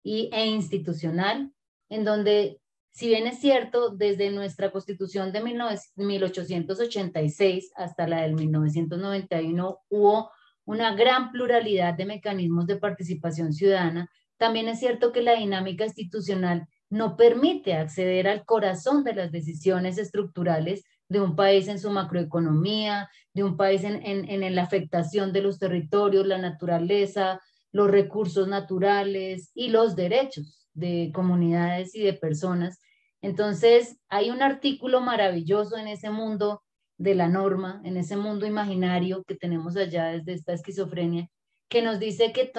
y, 0.03 0.29
e 0.33 0.45
institucional, 0.47 1.51
en 1.89 2.05
donde, 2.05 2.61
si 2.91 3.07
bien 3.07 3.25
es 3.27 3.39
cierto, 3.39 3.89
desde 3.89 4.31
nuestra 4.31 4.71
constitución 4.71 5.31
de 5.31 5.41
1886 5.41 7.71
hasta 7.75 8.07
la 8.07 8.21
del 8.21 8.35
1991 8.35 9.79
hubo 9.89 10.31
una 10.65 10.95
gran 10.95 11.31
pluralidad 11.31 11.93
de 11.93 12.05
mecanismos 12.05 12.67
de 12.67 12.77
participación 12.77 13.53
ciudadana 13.53 14.09
también 14.37 14.67
es 14.67 14.79
cierto 14.79 15.11
que 15.11 15.21
la 15.21 15.33
dinámica 15.33 15.85
institucional 15.85 16.67
no 16.89 17.17
permite 17.17 17.73
acceder 17.73 18.27
al 18.27 18.45
corazón 18.45 19.03
de 19.03 19.13
las 19.13 19.31
decisiones 19.31 19.97
estructurales 19.97 20.85
de 21.09 21.21
un 21.21 21.35
país 21.35 21.67
en 21.67 21.79
su 21.79 21.89
macroeconomía, 21.89 23.09
de 23.33 23.43
un 23.43 23.57
país 23.57 23.83
en, 23.83 24.03
en, 24.03 24.55
la 24.55 24.63
afectación 24.63 25.33
de 25.33 25.41
los 25.41 25.59
territorios, 25.59 26.27
la 26.27 26.37
naturaleza, 26.37 27.41
los 27.71 27.89
recursos 27.89 28.47
naturales 28.47 29.51
y 29.53 29.69
los 29.69 29.95
derechos 29.95 30.66
de 30.77 31.11
comunidades 31.13 31.95
y 31.95 32.03
de 32.03 32.13
personas. 32.13 32.79
Entonces, 33.21 33.99
hay 34.09 34.29
un 34.29 34.43
artículo 34.43 35.01
maravilloso 35.01 35.75
en 35.77 35.87
ese 35.87 36.11
mundo 36.11 36.63
de 36.97 37.15
la 37.15 37.27
norma, 37.27 37.81
en 37.83 37.97
ese 37.97 38.15
mundo 38.15 38.45
imaginario 38.45 39.23
que 39.23 39.35
tenemos 39.35 39.75
allá 39.75 40.05
desde 40.05 40.33
esta 40.33 40.53
esquizofrenia, 40.53 41.29
que 41.67 41.81
nos 41.81 41.99
dice 41.99 42.31
que, 42.31 42.51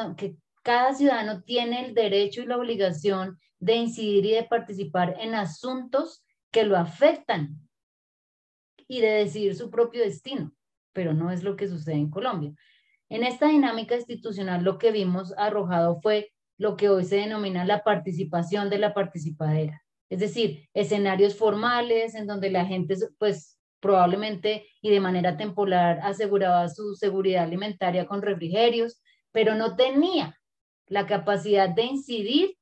cada 0.65 0.93
ciudadano 0.93 1.43
tiene 1.45 1.87
el 1.87 1.95
derecho 1.95 2.43
y 2.43 2.47
la 2.47 2.59
obligación 2.59 3.39
de 3.59 3.77
incidir 3.77 4.27
y 4.27 4.33
de 4.33 4.43
participar 4.43 5.17
en 5.19 5.35
asuntos 5.35 6.23
que 6.51 6.65
lo 6.65 6.77
afectan 6.77 7.57
y 8.87 9.01
de 9.01 9.09
decidir 9.09 9.55
su 9.55 9.71
propio 9.71 10.03
destino, 10.03 10.53
pero 10.93 11.15
no 11.15 11.31
es 11.31 11.43
lo 11.43 11.57
que 11.57 11.69
sucede 11.69 11.95
en 11.95 12.11
Colombia. 12.11 12.53
En 13.09 13.23
esta 13.23 13.47
dinámica 13.47 13.95
institucional 13.95 14.63
lo 14.63 14.77
que 14.77 14.91
vimos 14.91 15.33
arrojado 15.39 16.01
fue 16.03 16.33
lo 16.59 16.77
que 16.77 16.89
hoy 16.89 17.05
se 17.05 17.17
denomina 17.17 17.65
la 17.65 17.83
participación 17.83 18.69
de 18.69 18.79
la 18.79 18.93
participadera, 18.93 19.83
es 20.11 20.19
decir, 20.21 20.69
escenarios 20.75 21.37
formales 21.37 22.15
en 22.15 22.27
donde 22.27 22.51
la 22.51 22.67
gente 22.67 22.97
pues 23.19 23.59
probablemente 23.81 24.67
y 24.83 24.91
de 24.91 25.01
manera 25.01 25.37
temporal 25.37 26.01
aseguraba 26.03 26.69
su 26.69 26.95
seguridad 26.95 27.45
alimentaria 27.45 28.07
con 28.07 28.23
refrigerios, 28.23 29.01
pero 29.33 29.55
no 29.55 29.77
tenía 29.77 30.39
la 30.87 31.07
capacidad 31.07 31.69
de 31.69 31.85
incidir 31.85 32.57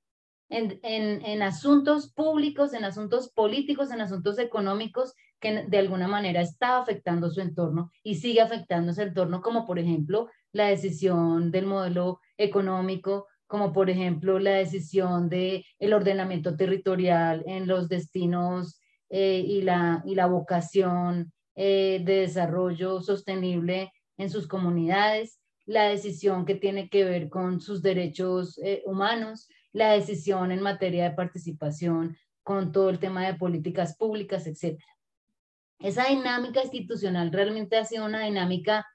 en, 0.48 0.78
en, 0.82 1.42
asuntos 1.42 2.12
públicos, 2.12 2.72
en 2.72 2.84
asuntos 2.84 3.32
políticos, 3.32 3.90
en 3.90 4.00
asuntos 4.00 4.38
económicos 4.38 5.14
que 5.40 5.64
de 5.66 5.78
alguna 5.78 6.06
manera 6.06 6.40
está 6.40 6.78
afectando 6.78 7.30
su 7.30 7.40
entorno 7.40 7.90
y 8.02 8.16
sigue 8.16 8.40
afectando 8.40 8.92
su 8.92 9.02
entorno, 9.02 9.40
como 9.40 9.66
por 9.66 9.78
ejemplo 9.78 10.30
la 10.52 10.66
decisión 10.66 11.50
del 11.50 11.66
modelo 11.66 12.20
económico, 12.38 13.26
como 13.46 13.72
por 13.72 13.90
ejemplo 13.90 14.38
la 14.38 14.52
decisión 14.52 15.28
de 15.28 15.64
el 15.78 15.92
ordenamiento 15.92 16.56
territorial 16.56 17.42
en 17.46 17.66
los 17.66 17.88
destinos 17.88 18.80
eh, 19.08 19.44
y, 19.46 19.62
la, 19.62 20.02
y 20.04 20.14
la 20.14 20.26
vocación 20.26 21.32
eh, 21.54 22.02
de 22.04 22.20
desarrollo 22.20 23.00
sostenible 23.00 23.92
en 24.16 24.30
sus 24.30 24.48
comunidades, 24.48 25.38
la 25.64 25.84
decisión 25.84 26.44
que 26.44 26.54
tiene 26.54 26.88
que 26.88 27.04
ver 27.04 27.28
con 27.28 27.60
sus 27.60 27.82
derechos 27.82 28.58
eh, 28.62 28.82
humanos, 28.84 29.48
la 29.72 29.92
decisión 29.92 30.52
en 30.52 30.62
materia 30.62 31.04
de 31.04 31.16
participación 31.16 32.16
con 32.42 32.72
todo 32.72 32.90
el 32.90 32.98
tema 32.98 33.26
de 33.26 33.34
políticas 33.34 33.96
públicas, 33.96 34.46
etc. 34.46 34.80
Esa 35.80 36.04
dinámica 36.06 36.62
institucional 36.62 37.32
realmente 37.32 37.76
ha 37.76 37.84
sido 37.84 38.06
una 38.06 38.24
dinámica 38.24 38.86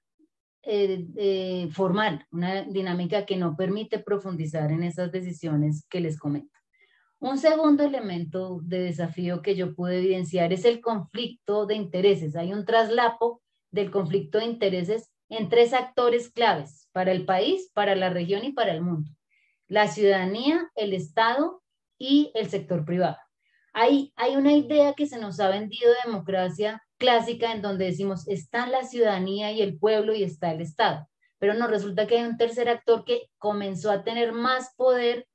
eh, 0.63 1.07
eh, 1.15 1.69
formal, 1.71 2.25
una 2.31 2.63
dinámica 2.63 3.25
que 3.25 3.35
no 3.35 3.55
permite 3.55 3.99
profundizar 3.99 4.71
en 4.71 4.83
esas 4.83 5.11
decisiones 5.11 5.85
que 5.89 5.99
les 5.99 6.19
comento. 6.19 6.57
Un 7.19 7.37
segundo 7.37 7.83
elemento 7.83 8.59
de 8.63 8.79
desafío 8.79 9.41
que 9.41 9.55
yo 9.55 9.75
pude 9.75 9.99
evidenciar 9.99 10.53
es 10.53 10.65
el 10.65 10.81
conflicto 10.81 11.65
de 11.65 11.75
intereses. 11.75 12.35
Hay 12.35 12.51
un 12.53 12.65
traslapo 12.65 13.41
del 13.71 13.91
conflicto 13.91 14.39
de 14.39 14.45
intereses 14.45 15.11
en 15.29 15.49
tres 15.49 15.73
actores 15.73 16.29
claves 16.29 16.89
para 16.91 17.11
el 17.11 17.25
país, 17.25 17.71
para 17.73 17.95
la 17.95 18.09
región 18.09 18.43
y 18.43 18.53
para 18.53 18.73
el 18.73 18.81
mundo. 18.81 19.09
La 19.67 19.87
ciudadanía, 19.87 20.69
el 20.75 20.93
Estado 20.93 21.61
y 21.97 22.31
el 22.33 22.49
sector 22.49 22.85
privado. 22.85 23.17
Hay, 23.73 24.11
hay 24.15 24.35
una 24.35 24.53
idea 24.53 24.93
que 24.93 25.07
se 25.07 25.19
nos 25.19 25.39
ha 25.39 25.49
vendido 25.49 25.89
de 25.89 25.97
democracia 26.05 26.83
clásica 27.01 27.51
en 27.51 27.63
donde 27.63 27.85
decimos 27.85 28.27
está 28.27 28.67
la 28.67 28.83
ciudadanía 28.83 29.51
y 29.51 29.63
el 29.63 29.79
pueblo 29.79 30.13
y 30.13 30.23
está 30.23 30.51
el 30.51 30.61
Estado. 30.61 31.09
Pero 31.39 31.55
no, 31.55 31.67
resulta 31.67 32.05
que 32.05 32.19
hay 32.19 32.23
un 32.23 32.37
tercer 32.37 32.69
actor 32.69 33.03
que 33.03 33.23
comenzó 33.39 33.89
a 33.89 34.03
tener 34.03 34.33
más 34.33 34.75
poder 34.77 35.25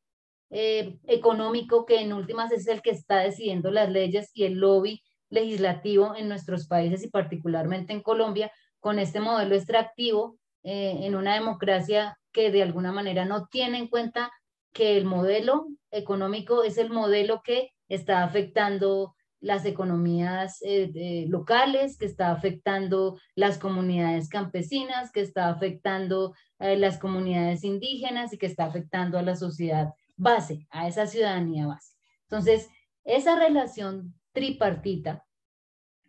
eh, 0.50 0.96
económico 1.08 1.84
que 1.84 2.00
en 2.00 2.12
últimas 2.12 2.52
es 2.52 2.68
el 2.68 2.82
que 2.82 2.90
está 2.90 3.18
decidiendo 3.18 3.72
las 3.72 3.90
leyes 3.90 4.30
y 4.32 4.44
el 4.44 4.54
lobby 4.54 5.02
legislativo 5.28 6.14
en 6.14 6.28
nuestros 6.28 6.68
países 6.68 7.02
y 7.02 7.10
particularmente 7.10 7.92
en 7.92 8.00
Colombia, 8.00 8.52
con 8.78 9.00
este 9.00 9.18
modelo 9.18 9.56
extractivo 9.56 10.38
eh, 10.62 11.00
en 11.00 11.16
una 11.16 11.34
democracia 11.34 12.16
que 12.30 12.52
de 12.52 12.62
alguna 12.62 12.92
manera 12.92 13.24
no 13.24 13.48
tiene 13.48 13.78
en 13.78 13.88
cuenta 13.88 14.30
que 14.72 14.96
el 14.96 15.04
modelo 15.04 15.66
económico 15.90 16.62
es 16.62 16.78
el 16.78 16.90
modelo 16.90 17.42
que 17.42 17.70
está 17.88 18.22
afectando 18.22 19.16
las 19.46 19.64
economías 19.64 20.58
eh, 20.62 21.24
locales, 21.28 21.96
que 21.96 22.06
está 22.06 22.32
afectando 22.32 23.16
las 23.36 23.58
comunidades 23.58 24.28
campesinas, 24.28 25.12
que 25.12 25.20
está 25.20 25.48
afectando 25.48 26.34
eh, 26.58 26.76
las 26.76 26.98
comunidades 26.98 27.62
indígenas 27.62 28.32
y 28.32 28.38
que 28.38 28.46
está 28.46 28.64
afectando 28.64 29.18
a 29.18 29.22
la 29.22 29.36
sociedad 29.36 29.94
base, 30.16 30.66
a 30.70 30.88
esa 30.88 31.06
ciudadanía 31.06 31.68
base. 31.68 31.94
Entonces, 32.22 32.68
esa 33.04 33.38
relación 33.38 34.14
tripartita 34.32 35.24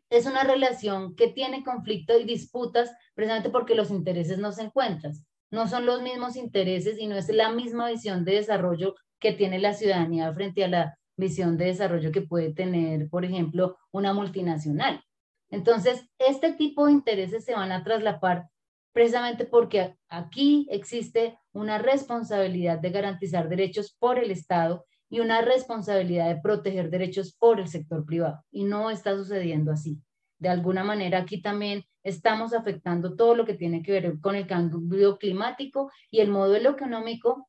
es 0.10 0.25
una 0.25 0.44
relación 0.44 1.15
que 1.15 1.27
tiene 1.27 1.63
conflicto 1.63 2.17
y 2.17 2.24
disputas 2.24 2.91
precisamente 3.13 3.51
porque 3.51 3.75
los 3.75 3.91
intereses 3.91 4.39
no 4.39 4.51
se 4.51 4.63
encuentran. 4.63 5.13
No 5.51 5.67
son 5.67 5.86
los 5.86 6.01
mismos 6.01 6.36
intereses 6.38 6.98
y 6.98 7.06
no 7.06 7.15
es 7.15 7.29
la 7.29 7.51
misma 7.51 7.89
visión 7.91 8.25
de 8.25 8.34
desarrollo 8.34 8.96
que 9.20 9.34
tiene 9.34 9.60
la 9.60 9.74
ciudadanía 9.74 10.34
frente 10.34 10.63
a 10.63 10.67
la 10.70 10.98
visión 11.18 11.58
de 11.58 11.66
desarrollo 11.66 12.12
que 12.12 12.22
puede 12.22 12.54
tener, 12.54 13.10
por 13.10 13.26
ejemplo, 13.26 13.78
una 13.92 14.14
multinacional. 14.14 15.04
Entonces, 15.50 16.08
este 16.20 16.54
tipo 16.54 16.86
de 16.86 16.94
intereses 16.94 17.44
se 17.44 17.54
van 17.54 17.72
a 17.72 17.84
traslapar 17.84 18.48
precisamente 18.94 19.46
porque 19.46 19.96
aquí 20.10 20.68
existe 20.72 21.38
una 21.52 21.78
responsabilidad 21.78 22.80
de 22.80 22.90
garantizar 22.90 23.50
derechos 23.50 23.96
por 24.00 24.18
el 24.18 24.32
Estado 24.32 24.86
y 25.10 25.20
una 25.20 25.42
responsabilidad 25.42 26.28
de 26.28 26.42
proteger 26.42 26.90
derechos 26.90 27.34
por 27.34 27.60
el 27.60 27.68
sector 27.68 28.06
privado. 28.06 28.44
Y 28.52 28.64
no 28.64 28.90
está 28.90 29.16
sucediendo 29.16 29.72
así. 29.72 30.02
De 30.40 30.50
alguna 30.50 30.84
manera 30.84 31.20
aquí 31.20 31.42
también 31.42 31.84
estamos 32.04 32.54
afectando 32.54 33.16
todo 33.16 33.36
lo 33.36 33.46
que 33.46 33.54
tiene 33.54 33.82
que 33.82 33.92
ver 33.92 34.20
con 34.20 34.36
el 34.36 34.48
cambio 34.48 35.18
climático 35.18 35.92
y 36.12 36.20
el 36.20 36.30
modelo 36.30 36.72
económico 36.72 37.48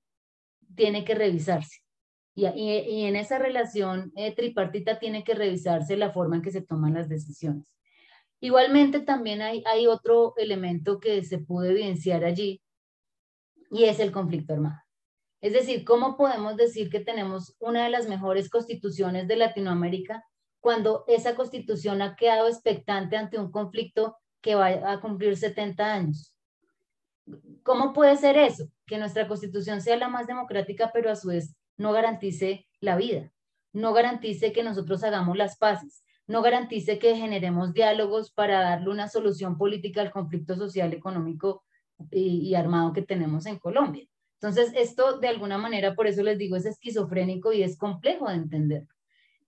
tiene 0.74 1.04
que 1.04 1.14
revisarse. 1.14 1.78
Y, 2.38 3.04
en 3.04 3.16
esa 3.16 3.38
relación 3.38 4.12
eh, 4.14 4.32
tripartita 4.32 5.00
tiene 5.00 5.24
que 5.24 5.34
revisarse 5.34 5.96
la 5.96 6.12
forma 6.12 6.36
en 6.36 6.42
que 6.42 6.52
se 6.52 6.62
toman 6.62 6.94
las 6.94 7.08
decisiones. 7.08 7.74
Igualmente 8.40 9.00
también 9.00 9.42
hay, 9.42 9.64
hay 9.66 9.88
otro 9.88 10.34
elemento 10.36 11.00
que 11.00 11.24
se 11.24 11.38
pudo 11.38 11.64
evidenciar 11.64 12.24
allí 12.24 12.62
y 13.72 13.84
es 13.84 13.98
el 13.98 14.12
conflicto 14.12 14.52
armado. 14.52 14.80
Es 15.40 15.52
decir, 15.52 15.84
¿cómo 15.84 16.16
podemos 16.16 16.56
decir 16.56 16.90
que 16.90 17.00
tenemos 17.00 17.56
una 17.58 17.82
de 17.82 17.90
las 17.90 18.08
mejores 18.08 18.48
constituciones 18.48 19.26
de 19.26 19.34
Latinoamérica 19.34 20.24
cuando 20.60 21.04
esa 21.08 21.34
constitución 21.34 22.02
ha 22.02 22.14
quedado 22.14 22.46
expectante 22.46 23.16
ante 23.16 23.38
un 23.38 23.50
conflicto 23.50 24.16
que 24.40 24.54
va 24.54 24.92
a 24.92 25.00
cumplir 25.00 25.36
70 25.36 25.92
años? 25.92 26.36
¿Cómo 27.64 27.92
puede 27.92 28.16
ser 28.16 28.36
eso? 28.36 28.68
Que 28.86 28.98
nuestra 28.98 29.26
constitución 29.26 29.80
sea 29.80 29.96
la 29.96 30.08
más 30.08 30.28
democrática, 30.28 30.92
pero 30.94 31.10
a 31.10 31.16
su 31.16 31.28
vez 31.28 31.57
no 31.78 31.92
garantice 31.92 32.66
la 32.80 32.96
vida, 32.96 33.32
no 33.72 33.92
garantice 33.94 34.52
que 34.52 34.62
nosotros 34.62 35.02
hagamos 35.04 35.36
las 35.36 35.56
paces, 35.56 36.04
no 36.26 36.42
garantice 36.42 36.98
que 36.98 37.16
generemos 37.16 37.72
diálogos 37.72 38.30
para 38.30 38.60
darle 38.60 38.90
una 38.90 39.08
solución 39.08 39.56
política 39.56 40.02
al 40.02 40.10
conflicto 40.10 40.56
social, 40.56 40.92
económico 40.92 41.64
y, 42.10 42.54
armado 42.54 42.92
que 42.92 43.02
tenemos 43.02 43.46
en 43.46 43.58
Colombia. 43.58 44.06
Entonces, 44.34 44.72
esto 44.76 45.18
de 45.18 45.28
alguna 45.28 45.58
manera, 45.58 45.94
por 45.94 46.06
eso 46.06 46.22
les 46.22 46.36
digo, 46.36 46.56
es 46.56 46.66
esquizofrénico 46.66 47.52
y 47.52 47.62
es 47.62 47.78
complejo 47.78 48.28
de 48.28 48.36
entender. 48.36 48.86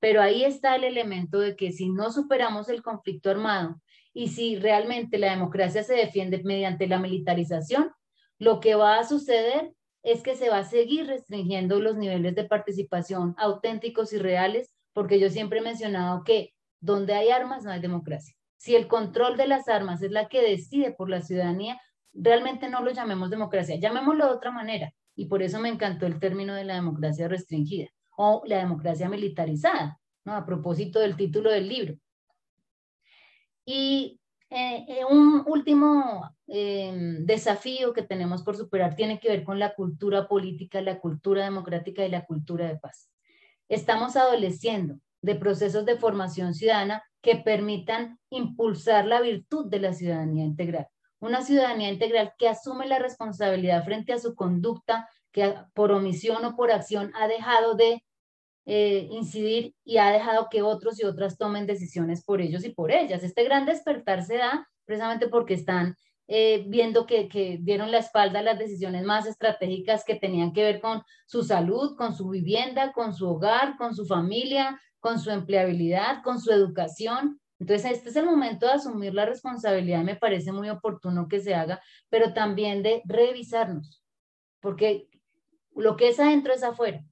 Pero 0.01 0.23
ahí 0.23 0.43
está 0.43 0.75
el 0.75 0.85
elemento 0.85 1.39
de 1.39 1.55
que 1.55 1.71
si 1.71 1.91
no 1.91 2.11
superamos 2.11 2.69
el 2.71 2.83
conflicto 2.83 3.31
armado 3.31 3.81
y 4.15 4.29
si 4.29 4.57
realmente 4.57 5.19
la 5.19 5.31
democracia 5.31 5.83
se 5.83 5.95
defiende 5.95 6.43
mediante 6.43 6.89
la 6.89 6.99
militarización, 6.99 7.93
lo 8.39 8.59
que 8.59 8.75
va 8.75 8.99
a 8.99 9.05
suceder 9.05 9.75
es 10.03 10.23
que 10.23 10.37
se 10.37 10.49
va 10.49 10.59
a 10.59 10.65
seguir 10.65 11.07
restringiendo 11.07 11.81
los 11.81 11.97
niveles 11.97 12.35
de 12.35 12.45
participación 12.45 13.35
auténticos 13.39 14.13
y 14.13 14.19
reales, 14.19 14.75
porque 14.93 15.21
yo 15.21 15.31
siempre 15.31 15.59
he 15.59 15.63
mencionado 15.63 16.25
que 16.25 16.55
donde 16.81 17.15
hay 17.15 17.31
armas 17.31 17.65
no 17.65 17.71
hay 17.71 17.81
democracia. 17.81 18.35
Si 18.57 18.75
el 18.75 18.89
control 18.89 19.37
de 19.37 19.47
las 19.47 19.69
armas 19.69 20.03
es 20.03 20.11
la 20.11 20.29
que 20.29 20.43
decide 20.43 20.93
por 20.93 21.09
la 21.09 21.23
ciudadanía, 21.23 21.81
realmente 22.13 22.69
no 22.69 22.83
lo 22.83 22.91
llamemos 22.91 23.31
democracia, 23.31 23.77
llamémoslo 23.77 24.27
de 24.27 24.33
otra 24.33 24.51
manera. 24.51 24.93
Y 25.15 25.27
por 25.27 25.43
eso 25.43 25.61
me 25.61 25.69
encantó 25.69 26.07
el 26.07 26.19
término 26.19 26.55
de 26.55 26.65
la 26.65 26.75
democracia 26.75 27.29
restringida 27.29 27.89
o 28.17 28.43
la 28.47 28.59
democracia 28.59 29.09
militarizada, 29.09 29.99
¿no? 30.25 30.35
a 30.35 30.45
propósito 30.45 30.99
del 31.01 31.17
título 31.17 31.51
del 31.51 31.69
libro. 31.69 31.95
Y 33.65 34.21
eh, 34.49 34.85
eh, 34.89 35.05
un 35.09 35.45
último 35.47 36.29
em, 36.53 37.25
desafío 37.25 37.93
que 37.93 38.03
tenemos 38.03 38.43
por 38.43 38.57
superar 38.57 38.97
tiene 38.97 39.21
que 39.21 39.29
ver 39.29 39.45
con 39.45 39.59
la 39.59 39.75
cultura 39.75 40.27
política, 40.27 40.83
la 40.83 40.99
cultura 40.99 41.45
democrática 41.45 42.05
y 42.05 42.11
la 42.11 42.27
cultura 42.27 42.67
de 42.67 42.77
paz. 42.77 43.09
Estamos 43.69 44.17
adoleciendo 44.17 44.99
de 45.23 45.37
procesos 45.37 45.85
de 45.87 45.97
formación 45.97 46.55
ciudadana 46.55 47.05
que 47.23 47.37
permitan 47.37 48.19
impulsar 48.31 49.07
la 49.07 49.21
virtud 49.21 49.67
de 49.67 49.79
la 49.79 49.93
ciudadanía 49.93 50.45
integral. 50.45 50.89
Una 51.21 51.43
ciudadanía 51.43 51.91
integral 51.91 52.33
que 52.37 52.49
asume 52.49 52.89
la 52.89 52.99
responsabilidad 52.99 53.85
frente 53.85 54.13
a 54.13 54.19
su 54.19 54.35
conducta, 54.35 55.09
que 55.31 55.55
por 55.75 55.93
omisión 55.93 56.45
o 56.45 56.57
por 56.57 56.73
acción 56.73 57.13
ha 57.15 57.29
dejado 57.29 57.75
de 57.75 58.03
eh, 58.67 59.07
incidir 59.11 59.75
y 59.85 59.99
ha 59.99 60.11
dejado 60.11 60.49
que 60.51 60.63
otros 60.63 60.99
y 60.99 61.05
otras 61.05 61.39
tomen 61.39 61.67
decisiones 61.67 62.25
por 62.25 62.41
ellos 62.41 62.65
y 62.65 62.71
por 62.71 62.91
ellas. 62.91 63.23
Este 63.23 63.45
gran 63.45 63.67
despertar 63.67 64.25
se 64.25 64.39
da 64.39 64.67
precisamente 64.85 65.29
porque 65.29 65.55
están 65.55 65.95
eh, 66.33 66.63
viendo 66.69 67.07
que, 67.07 67.29
que, 67.29 67.59
dieron 67.61 67.91
la 67.91 67.99
espalda 67.99 68.39
a 68.39 68.43
las 68.43 68.57
decisiones 68.57 69.03
más 69.03 69.27
estratégicas 69.27 70.05
que 70.05 70.15
tenían 70.15 70.53
que 70.53 70.63
ver 70.63 70.81
con 70.81 71.03
su 71.27 71.43
salud, 71.43 71.97
con 71.97 72.15
su 72.15 72.29
vivienda, 72.29 72.93
con 72.93 73.13
su 73.13 73.29
hogar, 73.29 73.77
con 73.77 73.97
su 73.97 74.07
familia, 74.07 74.81
con 75.01 75.19
su 75.19 75.33
empleabilidad, 75.33 76.23
con 76.23 76.41
su 76.41 76.53
educación. 76.53 77.41
Entonces, 77.59 77.91
este 77.91 78.11
es 78.11 78.17
el 78.17 78.27
momento 78.27 78.67
de 78.67 78.75
asumir 78.75 79.13
la 79.13 79.27
responsabilidad, 79.27 80.05
me 80.05 80.15
parece 80.15 80.53
muy 80.53 80.71
oportuno 80.71 81.27
que 81.27 81.41
se 81.41 81.57
haga, 81.57 81.83
pero 82.09 82.33
también 82.33 82.85
de 82.85 83.03
revisarnos, 83.07 84.01
porque 84.61 85.09
lo 85.75 85.97
que 85.97 86.11
es 86.11 86.21
adentro 86.21 86.53
es 86.53 86.63
afuera. 86.63 87.03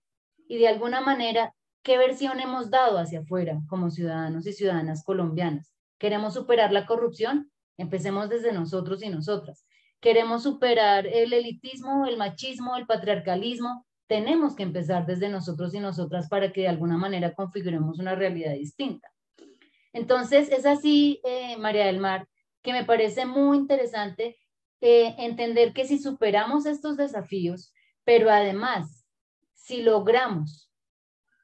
Y 0.47 0.59
de 0.59 0.69
alguna 0.69 1.01
manera, 1.01 1.53
¿qué 1.83 1.99
versión 1.99 2.39
hemos 2.39 2.71
dado 2.71 2.99
hacia 2.99 3.19
afuera 3.19 3.59
como 3.69 3.91
ciudadanos 3.91 4.47
y 4.47 4.53
ciudadanas 4.53 5.03
colombianas? 5.03 5.75
¿Queremos 5.99 6.35
superar 6.35 6.71
la 6.71 6.87
corrupción? 6.87 7.51
Empecemos 7.79 8.29
desde 8.29 8.53
nosotros 8.53 9.03
y 9.03 9.09
nosotras. 9.09 9.65
¿Queremos 10.01 10.43
superar 10.43 11.07
el 11.07 11.33
elitismo, 11.33 12.07
el 12.07 12.19
machismo, 12.19 12.77
el 12.77 12.87
patriarcalismo? 12.87 13.87
tenemos 14.09 14.57
que 14.57 14.63
empezar 14.65 15.07
desde 15.07 15.29
nosotros 15.29 15.73
y 15.75 15.81
nosotras 15.81 16.29
para 16.29 16.51
que 16.51 16.63
de 16.63 16.69
alguna 16.69 16.97
manera 16.97 17.35
configuremos 17.35 17.99
una 18.01 18.15
realidad 18.15 18.55
distinta. 18.55 19.13
Entonces, 19.93 20.51
es 20.51 20.67
así, 20.67 21.21
eh, 21.25 21.57
María 21.59 21.87
del 21.87 22.01
Mar, 22.01 22.27
que 22.63 22.73
me 22.73 22.85
parece 22.85 23.27
muy 23.27 23.59
interesante 23.59 24.37
eh, 24.81 25.15
entender 25.19 25.73
que 25.73 25.87
si 25.87 25.99
superamos 25.99 26.67
estos 26.67 26.97
desafíos, 26.97 27.73
pero 28.05 28.31
además, 28.31 29.07
si 29.55 29.83
logramos 29.83 30.71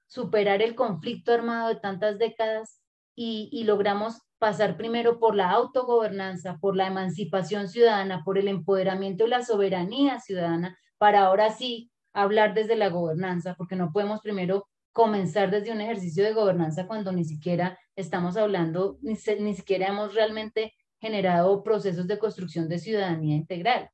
superar 0.06 0.62
el 0.62 0.74
conflicto 0.74 1.32
armado 1.32 1.68
de 1.68 1.76
tantas 1.76 2.18
décadas 2.18 2.80
y, 3.14 3.50
y 3.52 3.64
logramos 3.64 4.22
pasar 4.38 4.76
primero 4.76 5.18
por 5.18 5.34
la 5.34 5.50
autogobernanza, 5.50 6.58
por 6.58 6.76
la 6.76 6.86
emancipación 6.86 7.68
ciudadana, 7.68 8.22
por 8.24 8.38
el 8.38 8.48
empoderamiento 8.48 9.26
y 9.26 9.30
la 9.30 9.42
soberanía 9.42 10.20
ciudadana, 10.20 10.78
para 10.98 11.26
ahora 11.26 11.52
sí 11.52 11.90
hablar 12.12 12.54
desde 12.54 12.76
la 12.76 12.88
gobernanza, 12.88 13.54
porque 13.56 13.76
no 13.76 13.92
podemos 13.92 14.20
primero 14.20 14.68
comenzar 14.92 15.50
desde 15.50 15.72
un 15.72 15.80
ejercicio 15.80 16.24
de 16.24 16.32
gobernanza 16.32 16.86
cuando 16.86 17.10
ni 17.12 17.24
siquiera 17.24 17.78
estamos 17.96 18.36
hablando, 18.36 18.98
ni, 19.02 19.16
siquiera 19.16 19.88
hemos 19.88 20.14
realmente 20.14 20.72
generado 21.00 21.62
procesos 21.62 22.06
de 22.06 22.18
construcción 22.18 22.68
de 22.68 22.78
ciudadanía 22.78 23.34
integral. 23.34 23.90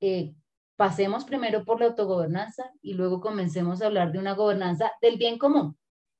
Eh, 0.00 0.34
pasemos 0.76 1.24
primero 1.24 1.64
por 1.64 1.80
la 1.80 1.86
autogobernanza 1.86 2.70
y 2.82 2.92
luego 2.94 3.20
comencemos 3.20 3.80
a 3.80 3.86
hablar 3.86 4.12
de 4.12 4.18
una 4.18 4.34
gobernanza 4.34 4.92
del 5.00 5.16
bien 5.16 5.38
común, 5.38 5.76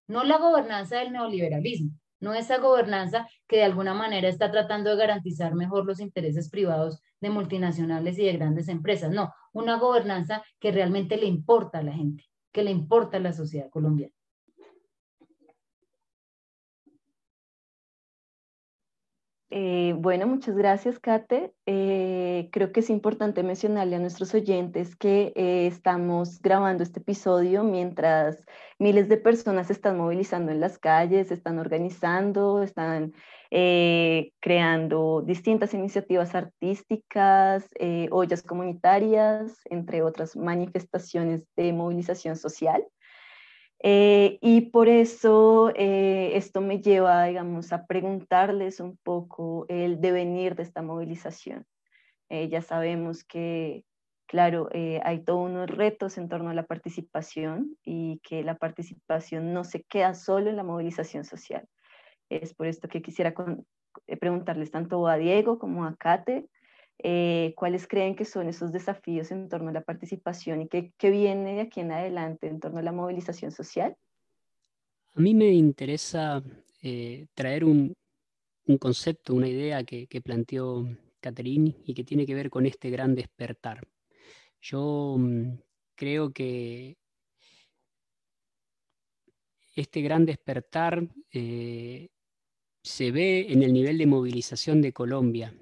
no 0.09 0.25
la 0.25 0.39
gobernanza 0.39 0.99
del 0.99 1.13
neoliberalismo, 1.13 1.93
no 2.21 2.35
esa 2.35 2.59
gobernanza 2.59 3.29
que 3.47 3.57
de 3.57 3.65
alguna 3.65 3.95
manera 3.95 4.29
está 4.29 4.51
tratando 4.51 4.91
de 4.91 4.97
garantizar 4.97 5.55
mejor 5.55 5.87
los 5.87 6.01
intereses 6.01 6.51
privados 6.51 7.01
de 7.21 7.31
multinacionales 7.31 8.19
y 8.19 8.25
de 8.25 8.33
grandes 8.33 8.69
empresas. 8.69 9.11
No, 9.11 9.33
una 9.53 9.79
gobernanza 9.79 10.43
que 10.59 10.73
realmente 10.73 11.17
le 11.17 11.27
importa 11.27 11.79
a 11.79 11.83
la 11.83 11.93
gente, 11.93 12.25
que 12.53 12.63
le 12.63 12.71
importa 12.71 13.19
a 13.19 13.21
la 13.21 13.33
sociedad 13.33 13.71
colombiana. 13.71 14.18
Eh, 19.51 19.95
bueno, 19.97 20.27
muchas 20.27 20.55
gracias, 20.57 20.99
Kate. 20.99 21.55
Eh, 21.65 22.51
creo 22.53 22.71
que 22.71 22.81
es 22.81 22.91
importante 22.91 23.43
mencionarle 23.43 23.97
a 23.97 23.99
nuestros 23.99 24.35
oyentes 24.35 24.95
que 24.95 25.33
eh, 25.37 25.67
estamos 25.67 26.41
grabando 26.43 26.83
este 26.83 27.01
episodio 27.01 27.65
mientras 27.65 28.45
miles 28.79 29.09
de 29.09 29.17
personas 29.17 29.69
se 29.69 29.73
están 29.73 29.97
movilizando 29.97 30.53
en 30.53 30.61
las 30.61 30.79
calles, 30.79 31.31
están 31.31 31.59
organizando, 31.59 32.63
están 32.63 33.15
creando 33.51 35.23
distintas 35.23 35.73
iniciativas 35.73 36.35
artísticas, 36.35 37.67
ollas 38.11 38.43
comunitarias, 38.43 39.61
entre 39.71 40.03
otras 40.03 40.37
manifestaciones 40.37 41.47
de 41.57 41.73
movilización 41.73 42.37
social. 42.37 42.85
Eh, 43.81 44.39
y 44.41 44.63
por 44.73 44.89
eso 44.89 45.71
eh, 45.77 46.33
esto 46.35 46.61
me 46.61 46.81
lleva, 46.81 47.25
digamos, 47.25 47.73
a 47.73 47.87
preguntarles 47.87 48.81
un 48.81 48.97
poco 48.97 49.67
el 49.69 50.01
devenir 50.01 50.57
de 50.57 50.65
esta 50.65 50.83
movilización. 50.83 51.65
Eh, 52.29 52.49
ya 52.49 52.61
sabemos 52.61 53.25
que, 53.25 53.85
claro, 54.27 54.69
hay 54.73 55.25
todos 55.25 55.49
unos 55.49 55.71
retos 55.71 56.19
en 56.19 56.29
torno 56.29 56.51
a 56.51 56.55
la 56.55 56.67
participación 56.67 57.77
y 57.85 58.21
que 58.23 58.43
la 58.43 58.57
participación 58.57 59.53
no 59.55 59.65
se 59.65 59.85
queda 59.85 60.15
solo 60.15 60.51
en 60.51 60.57
la 60.57 60.65
movilización 60.65 61.25
social. 61.25 61.67
Es 62.29 62.55
por 62.55 62.67
esto 62.67 62.89
que 62.89 63.01
quisiera 63.01 63.33
preguntarles 64.21 64.71
tanto 64.71 65.07
a 65.07 65.17
Diego 65.17 65.59
como 65.59 65.87
a 65.87 65.97
Kate 65.97 66.47
eh, 67.01 67.55
cuáles 67.57 67.87
creen 67.87 68.17
que 68.17 68.25
son 68.25 68.49
esos 68.49 68.73
desafíos 68.73 69.31
en 69.31 69.49
torno 69.49 69.71
a 69.71 69.73
la 69.73 69.83
participación 69.83 70.63
y 70.63 70.69
qué, 70.69 71.11
viene 71.11 71.55
de 71.55 71.61
aquí 71.61 71.81
en 71.81 71.93
adelante 71.93 72.49
en 72.49 72.59
torno 72.59 72.81
a 72.81 72.83
la 72.83 72.91
movilización 72.91 73.53
social. 73.53 73.97
A 75.15 75.21
mí 75.21 75.33
me 75.33 75.53
interesa 75.53 76.43
eh, 76.83 77.27
traer 77.35 77.65
un, 77.65 77.95
concepto, 78.81 79.35
una 79.35 79.49
idea 79.49 79.85
que, 79.85 80.21
planteó 80.23 80.89
Catherine 81.21 81.77
y 81.85 81.95
que 81.95 82.05
tiene 82.05 82.27
que 82.27 82.35
ver 82.35 82.51
con 82.51 82.67
este 82.67 82.91
gran 82.91 83.15
despertar. 83.15 83.87
Yo 84.61 85.17
mm, 85.19 85.53
creo 85.95 86.33
que 86.33 86.97
este 89.77 90.03
gran 90.03 90.27
despertar 90.27 91.07
eh, 91.33 92.09
se 92.83 93.13
ve 93.13 93.53
en 93.53 93.63
el 93.63 93.73
nivel 93.73 93.99
de 93.99 94.07
movilización 94.07 94.83
de 94.83 94.93
Colombia 94.93 95.55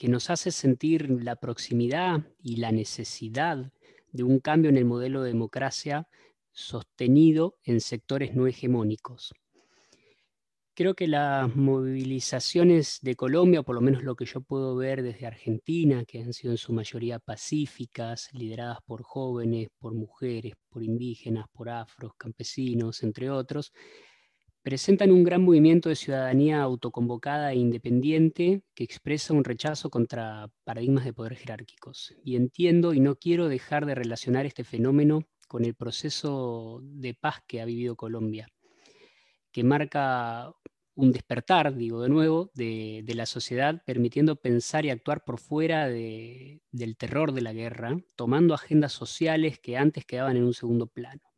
que 0.00 0.08
nos 0.08 0.30
hace 0.30 0.50
sentir 0.50 1.10
la 1.10 1.36
proximidad 1.36 2.22
y 2.42 2.56
la 2.56 2.72
necesidad 2.72 3.70
de 4.12 4.22
un 4.22 4.40
cambio 4.40 4.70
en 4.70 4.78
el 4.78 4.86
modelo 4.86 5.20
de 5.20 5.28
democracia 5.28 6.08
sostenido 6.52 7.58
en 7.64 7.82
sectores 7.82 8.34
no 8.34 8.46
hegemónicos. 8.46 9.34
Creo 10.72 10.94
que 10.94 11.06
las 11.06 11.54
movilizaciones 11.54 13.00
de 13.02 13.14
Colombia, 13.14 13.60
o 13.60 13.62
por 13.62 13.74
lo 13.74 13.82
menos 13.82 14.02
lo 14.02 14.14
que 14.16 14.24
yo 14.24 14.40
puedo 14.40 14.74
ver 14.74 15.02
desde 15.02 15.26
Argentina, 15.26 16.02
que 16.06 16.22
han 16.22 16.32
sido 16.32 16.54
en 16.54 16.56
su 16.56 16.72
mayoría 16.72 17.18
pacíficas, 17.18 18.30
lideradas 18.32 18.78
por 18.86 19.02
jóvenes, 19.02 19.68
por 19.78 19.92
mujeres, 19.92 20.54
por 20.70 20.82
indígenas, 20.82 21.44
por 21.52 21.68
afros, 21.68 22.12
campesinos, 22.16 23.02
entre 23.02 23.28
otros, 23.28 23.70
presentan 24.62 25.10
un 25.10 25.24
gran 25.24 25.42
movimiento 25.42 25.88
de 25.88 25.96
ciudadanía 25.96 26.60
autoconvocada 26.60 27.52
e 27.52 27.56
independiente 27.56 28.62
que 28.74 28.84
expresa 28.84 29.32
un 29.32 29.44
rechazo 29.44 29.90
contra 29.90 30.50
paradigmas 30.64 31.04
de 31.04 31.12
poder 31.12 31.36
jerárquicos. 31.36 32.14
Y 32.24 32.36
entiendo 32.36 32.92
y 32.92 33.00
no 33.00 33.16
quiero 33.16 33.48
dejar 33.48 33.86
de 33.86 33.94
relacionar 33.94 34.46
este 34.46 34.64
fenómeno 34.64 35.24
con 35.48 35.64
el 35.64 35.74
proceso 35.74 36.80
de 36.82 37.14
paz 37.14 37.42
que 37.46 37.60
ha 37.60 37.64
vivido 37.64 37.96
Colombia, 37.96 38.48
que 39.50 39.64
marca 39.64 40.54
un 40.94 41.12
despertar, 41.12 41.74
digo 41.74 42.02
de 42.02 42.08
nuevo, 42.08 42.50
de, 42.54 43.02
la 43.14 43.26
sociedad, 43.26 43.82
permitiendo 43.84 44.36
pensar 44.36 44.84
y 44.84 44.90
actuar 44.90 45.24
por 45.24 45.40
fuera 45.40 45.88
del 45.88 46.96
terror 46.98 47.32
de 47.32 47.40
la 47.40 47.52
guerra, 47.52 47.96
tomando 48.16 48.54
agendas 48.54 48.92
sociales 48.92 49.58
que 49.58 49.76
antes 49.76 50.04
quedaban 50.04 50.36
en 50.36 50.44
un 50.44 50.54
segundo 50.54 50.86
plano. 50.86 51.29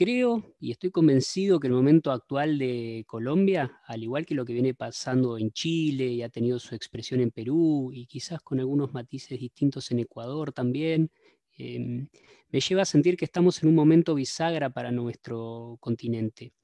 Creo 0.00 0.56
y 0.58 0.70
estoy 0.70 0.90
convencido 0.90 1.60
que 1.60 1.66
el 1.66 1.74
momento 1.74 2.10
actual 2.10 2.56
de 2.56 3.04
Colombia, 3.06 3.82
al 3.84 4.02
igual 4.02 4.24
que 4.24 4.34
lo 4.34 4.46
que 4.46 4.54
viene 4.54 4.72
pasando 4.72 5.36
en 5.36 5.50
Chile 5.52 6.06
y 6.06 6.22
ha 6.22 6.30
tenido 6.30 6.58
su 6.58 6.74
expresión 6.74 7.20
en 7.20 7.30
Perú 7.30 7.90
y 7.92 8.06
quizás 8.06 8.40
con 8.40 8.60
algunos 8.60 8.94
matices 8.94 9.38
distintos 9.38 9.90
en 9.90 9.98
Ecuador 9.98 10.52
también, 10.52 11.10
em, 11.58 12.08
me 12.48 12.60
lleva 12.60 12.80
a 12.80 12.86
sentir 12.86 13.18
que 13.18 13.26
estamos 13.26 13.62
en 13.62 13.68
un 13.68 13.74
momento 13.74 14.14
bisagra 14.14 14.70
para 14.70 14.90
nuestro 14.90 15.76
continente. 15.80 16.54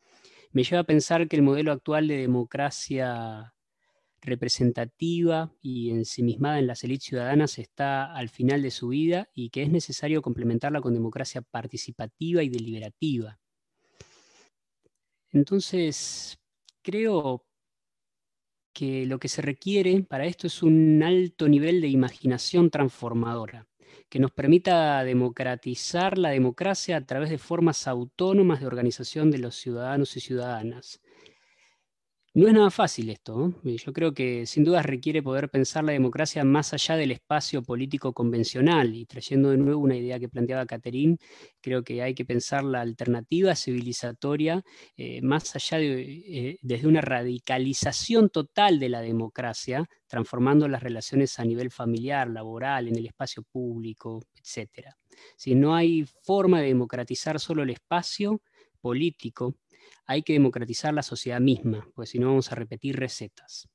Me 0.52 0.64
lleva 0.64 0.80
a 0.80 0.84
pensar 0.84 1.28
que 1.28 1.36
el 1.36 1.42
modelo 1.42 1.72
actual 1.72 2.08
de 2.08 2.16
democracia 2.16 3.54
representativa 4.26 5.52
y 5.62 5.90
ensimismada 5.90 6.58
en 6.58 6.66
las 6.66 6.84
élites 6.84 7.06
ciudadanas 7.06 7.58
está 7.58 8.12
al 8.14 8.28
final 8.28 8.60
de 8.60 8.70
su 8.70 8.88
vida 8.88 9.30
y 9.32 9.50
que 9.50 9.62
es 9.62 9.70
necesario 9.70 10.20
complementarla 10.20 10.80
con 10.80 10.92
democracia 10.92 11.40
participativa 11.40 12.42
y 12.42 12.48
deliberativa. 12.48 13.38
Entonces, 15.32 16.38
creo 16.82 17.46
que 18.72 19.06
lo 19.06 19.18
que 19.18 19.28
se 19.28 19.42
requiere 19.42 20.02
para 20.02 20.26
esto 20.26 20.46
es 20.46 20.62
un 20.62 21.02
alto 21.02 21.48
nivel 21.48 21.80
de 21.80 21.88
imaginación 21.88 22.70
transformadora, 22.70 23.66
que 24.08 24.18
nos 24.18 24.32
permita 24.32 25.02
democratizar 25.02 26.18
la 26.18 26.30
democracia 26.30 26.98
a 26.98 27.06
través 27.06 27.30
de 27.30 27.38
formas 27.38 27.86
autónomas 27.86 28.60
de 28.60 28.66
organización 28.66 29.30
de 29.30 29.38
los 29.38 29.56
ciudadanos 29.56 30.16
y 30.16 30.20
ciudadanas, 30.20 31.00
no 32.36 32.48
es 32.48 32.52
nada 32.52 32.70
fácil 32.70 33.08
esto. 33.08 33.54
Yo 33.62 33.92
creo 33.94 34.12
que 34.12 34.44
sin 34.44 34.62
duda 34.62 34.82
requiere 34.82 35.22
poder 35.22 35.48
pensar 35.48 35.84
la 35.84 35.92
democracia 35.92 36.44
más 36.44 36.74
allá 36.74 36.94
del 36.94 37.12
espacio 37.12 37.62
político 37.62 38.12
convencional. 38.12 38.94
Y 38.94 39.06
trayendo 39.06 39.48
de 39.48 39.56
nuevo 39.56 39.80
una 39.80 39.96
idea 39.96 40.20
que 40.20 40.28
planteaba 40.28 40.66
Catherine, 40.66 41.16
creo 41.62 41.82
que 41.82 42.02
hay 42.02 42.14
que 42.14 42.26
pensar 42.26 42.62
la 42.62 42.82
alternativa 42.82 43.56
civilizatoria 43.56 44.62
eh, 44.98 45.22
más 45.22 45.56
allá 45.56 45.78
de, 45.78 46.02
eh, 46.02 46.58
desde 46.60 46.86
una 46.86 47.00
radicalización 47.00 48.28
total 48.28 48.80
de 48.80 48.90
la 48.90 49.00
democracia, 49.00 49.88
transformando 50.06 50.68
las 50.68 50.82
relaciones 50.82 51.38
a 51.38 51.44
nivel 51.46 51.70
familiar, 51.70 52.28
laboral, 52.28 52.88
en 52.88 52.96
el 52.96 53.06
espacio 53.06 53.44
público, 53.44 54.22
etc. 54.36 54.90
Si 55.38 55.54
no 55.54 55.74
hay 55.74 56.04
forma 56.22 56.60
de 56.60 56.66
democratizar 56.66 57.40
solo 57.40 57.62
el 57.62 57.70
espacio 57.70 58.42
político, 58.82 59.56
hay 60.06 60.22
que 60.22 60.34
democratizar 60.34 60.94
la 60.94 61.02
sociedad 61.02 61.40
misma, 61.40 61.88
porque 61.94 62.10
si 62.10 62.18
no 62.18 62.28
vamos 62.28 62.50
a 62.52 62.54
repetir 62.54 62.96
recetas. 62.96 63.68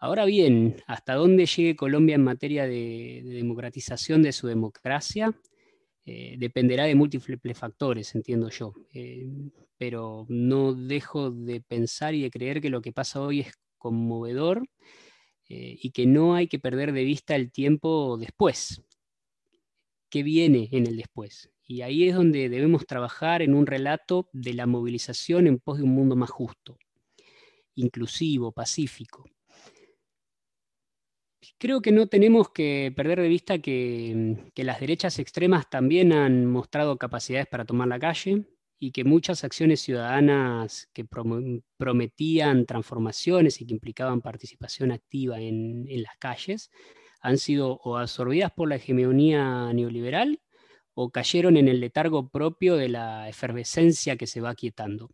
Ahora 0.00 0.24
bien, 0.24 0.76
hasta 0.86 1.14
dónde 1.14 1.46
llegue 1.46 1.76
Colombia 1.76 2.14
en 2.14 2.22
materia 2.22 2.66
de, 2.66 3.22
democratización 3.24 4.22
de 4.22 4.32
su 4.32 4.46
democracia 4.46 5.34
eh, 6.04 6.36
dependerá 6.38 6.84
de 6.84 6.94
múltiples 6.94 7.58
factores, 7.58 8.14
entiendo 8.14 8.48
yo. 8.48 8.72
Eh, 8.94 9.28
pero 9.76 10.24
no 10.28 10.72
dejo 10.72 11.30
de 11.30 11.60
pensar 11.60 12.14
y 12.14 12.22
de 12.22 12.30
creer 12.30 12.60
que 12.60 12.70
lo 12.70 12.80
que 12.80 12.92
pasa 12.92 13.20
hoy 13.20 13.40
es 13.40 13.52
conmovedor 13.76 14.62
eh, 15.48 15.76
y 15.82 15.90
que 15.90 16.06
no 16.06 16.34
hay 16.34 16.48
que 16.48 16.58
perder 16.58 16.92
de 16.92 17.04
vista 17.04 17.34
el 17.34 17.50
tiempo 17.50 18.16
después. 18.18 18.82
¿Qué 20.08 20.22
viene 20.22 20.68
en 20.72 20.86
el 20.86 20.96
después? 20.96 21.50
Y 21.70 21.82
ahí 21.82 22.08
es 22.08 22.14
donde 22.14 22.48
debemos 22.48 22.86
trabajar 22.86 23.42
en 23.42 23.54
un 23.54 23.66
relato 23.66 24.30
de 24.32 24.54
la 24.54 24.66
movilización 24.66 25.46
en 25.46 25.58
pos 25.58 25.76
de 25.76 25.84
un 25.84 25.90
mundo 25.90 26.16
más 26.16 26.30
justo, 26.30 26.78
inclusivo, 27.74 28.52
pacífico. 28.52 29.26
Creo 31.58 31.82
que 31.82 31.92
no 31.92 32.06
tenemos 32.06 32.48
que 32.50 32.90
perder 32.96 33.20
de 33.20 33.28
vista 33.28 33.58
que, 33.58 34.50
las 34.56 34.80
derechas 34.80 35.18
extremas 35.18 35.68
también 35.68 36.14
han 36.14 36.46
mostrado 36.46 36.96
capacidades 36.96 37.48
para 37.48 37.66
tomar 37.66 37.88
la 37.88 37.98
calle 37.98 38.46
y 38.78 38.90
que 38.90 39.04
muchas 39.04 39.44
acciones 39.44 39.80
ciudadanas 39.82 40.88
que 40.94 41.04
prometían 41.76 42.64
transformaciones 42.64 43.60
y 43.60 43.66
que 43.66 43.74
implicaban 43.74 44.22
participación 44.22 44.90
activa 44.90 45.38
en, 45.38 45.84
en 45.86 46.02
las 46.02 46.16
calles 46.18 46.70
han 47.20 47.36
sido 47.36 47.78
o 47.82 47.98
absorbidas 47.98 48.52
por 48.52 48.70
la 48.70 48.76
hegemonía 48.76 49.70
neoliberal 49.74 50.40
o 51.00 51.10
cayeron 51.10 51.56
en 51.56 51.68
el 51.68 51.78
letargo 51.78 52.28
propio 52.28 52.74
de 52.74 52.88
la 52.88 53.28
efervescencia 53.28 54.16
que 54.16 54.26
se 54.26 54.40
va 54.40 54.56
quietando. 54.56 55.10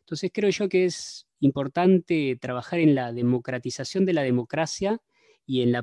Entonces 0.00 0.30
creo 0.34 0.50
yo 0.50 0.68
que 0.68 0.84
es 0.84 1.26
importante 1.40 2.36
trabajar 2.38 2.80
en 2.80 2.94
la 2.94 3.10
democratización 3.10 4.04
de 4.04 4.12
la 4.12 4.22
democracia 4.22 5.00
y 5.46 5.62
en 5.62 5.72
la, 5.72 5.82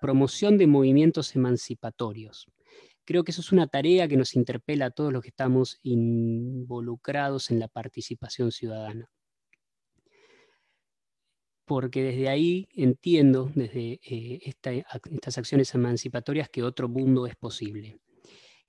promoción 0.00 0.56
de 0.56 0.66
movimientos 0.66 1.36
emancipatorios. 1.36 2.46
Creo 3.04 3.22
que 3.22 3.32
eso 3.32 3.42
es 3.42 3.52
una 3.52 3.66
tarea 3.66 4.08
que 4.08 4.16
nos 4.16 4.34
interpela 4.34 4.86
a 4.86 4.90
todos 4.92 5.12
los 5.12 5.20
que 5.20 5.28
estamos 5.28 5.78
involucrados 5.82 7.50
en 7.50 7.58
la 7.58 7.68
participación 7.68 8.50
ciudadana. 8.50 9.10
Porque 11.66 12.02
desde 12.02 12.30
ahí 12.30 12.66
entiendo, 12.72 13.52
desde 13.54 14.00
eh, 14.02 14.40
estas 14.42 15.36
acciones 15.36 15.74
emancipatorias, 15.74 16.48
que 16.48 16.62
otro 16.62 16.88
mundo 16.88 17.26
es 17.26 17.36
posible. 17.36 18.00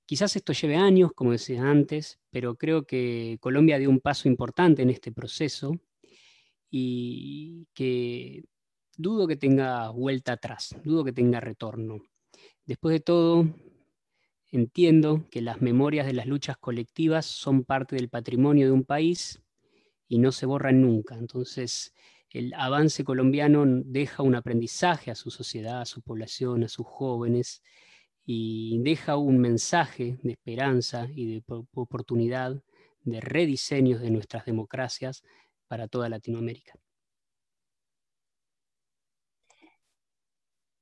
Quizás 0.09 0.35
esto 0.35 0.53
lleve 0.53 0.75
años, 0.75 1.11
como 1.13 1.33
decía 1.33 1.61
antes, 1.61 2.19
pero 2.31 2.55
creo 2.55 2.87
que 2.87 3.37
Colombia 3.39 3.77
dio 3.77 3.91
un 3.91 3.99
paso 3.99 4.27
importante 4.27 4.81
en 4.81 4.89
este 4.89 5.11
proceso 5.11 5.71
y 6.71 7.67
que 7.75 8.43
dudo 8.97 9.27
que 9.27 9.35
tenga 9.35 9.91
vuelta 9.91 10.31
atrás, 10.31 10.75
dudo 10.83 11.03
que 11.03 11.13
tenga 11.13 11.39
retorno. 11.39 11.99
Después 12.65 12.93
de 12.93 13.01
todo, 13.01 13.53
entiendo 14.47 15.27
que 15.29 15.43
las 15.43 15.61
memorias 15.61 16.07
de 16.07 16.13
las 16.13 16.25
luchas 16.25 16.57
colectivas 16.57 17.27
son 17.27 17.63
parte 17.63 17.95
del 17.95 18.09
patrimonio 18.09 18.65
de 18.65 18.71
un 18.71 18.85
país 18.85 19.43
y 20.07 20.17
no 20.17 20.31
se 20.31 20.47
borran 20.47 20.81
nunca. 20.81 21.19
Entonces, 21.19 21.93
el 22.31 22.55
avance 22.55 23.03
colombiano 23.03 23.63
deja 23.67 24.23
un 24.23 24.33
aprendizaje 24.33 25.11
a 25.11 25.15
su 25.15 25.29
sociedad, 25.29 25.81
a 25.81 25.85
su 25.85 26.01
población, 26.01 26.63
a 26.63 26.67
sus 26.67 26.87
jóvenes, 26.87 27.61
y 28.31 28.77
deja 28.83 29.17
un 29.17 29.39
mensaje 29.39 30.19
de 30.21 30.33
esperanza 30.33 31.07
y 31.15 31.33
de 31.33 31.43
oportunidad 31.47 32.61
de 33.01 33.21
rediseños 33.21 34.01
de 34.01 34.11
nuestras 34.11 34.45
democracias 34.45 35.23
para 35.67 35.87
toda 35.87 36.09
Latinoamérica. 36.09 36.73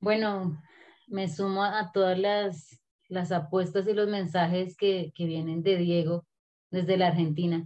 Bueno, 0.01 0.61
me 1.07 1.29
sumo 1.29 1.63
a 1.63 1.89
todas 1.93 2.19
las, 2.19 3.31
apuestas 3.31 3.87
y 3.87 3.93
los 3.93 4.09
mensajes 4.09 4.75
que, 4.75 5.13
vienen 5.17 5.63
de 5.63 5.77
Diego 5.77 6.25
desde 6.69 6.97
la 6.97 7.07
Argentina 7.07 7.65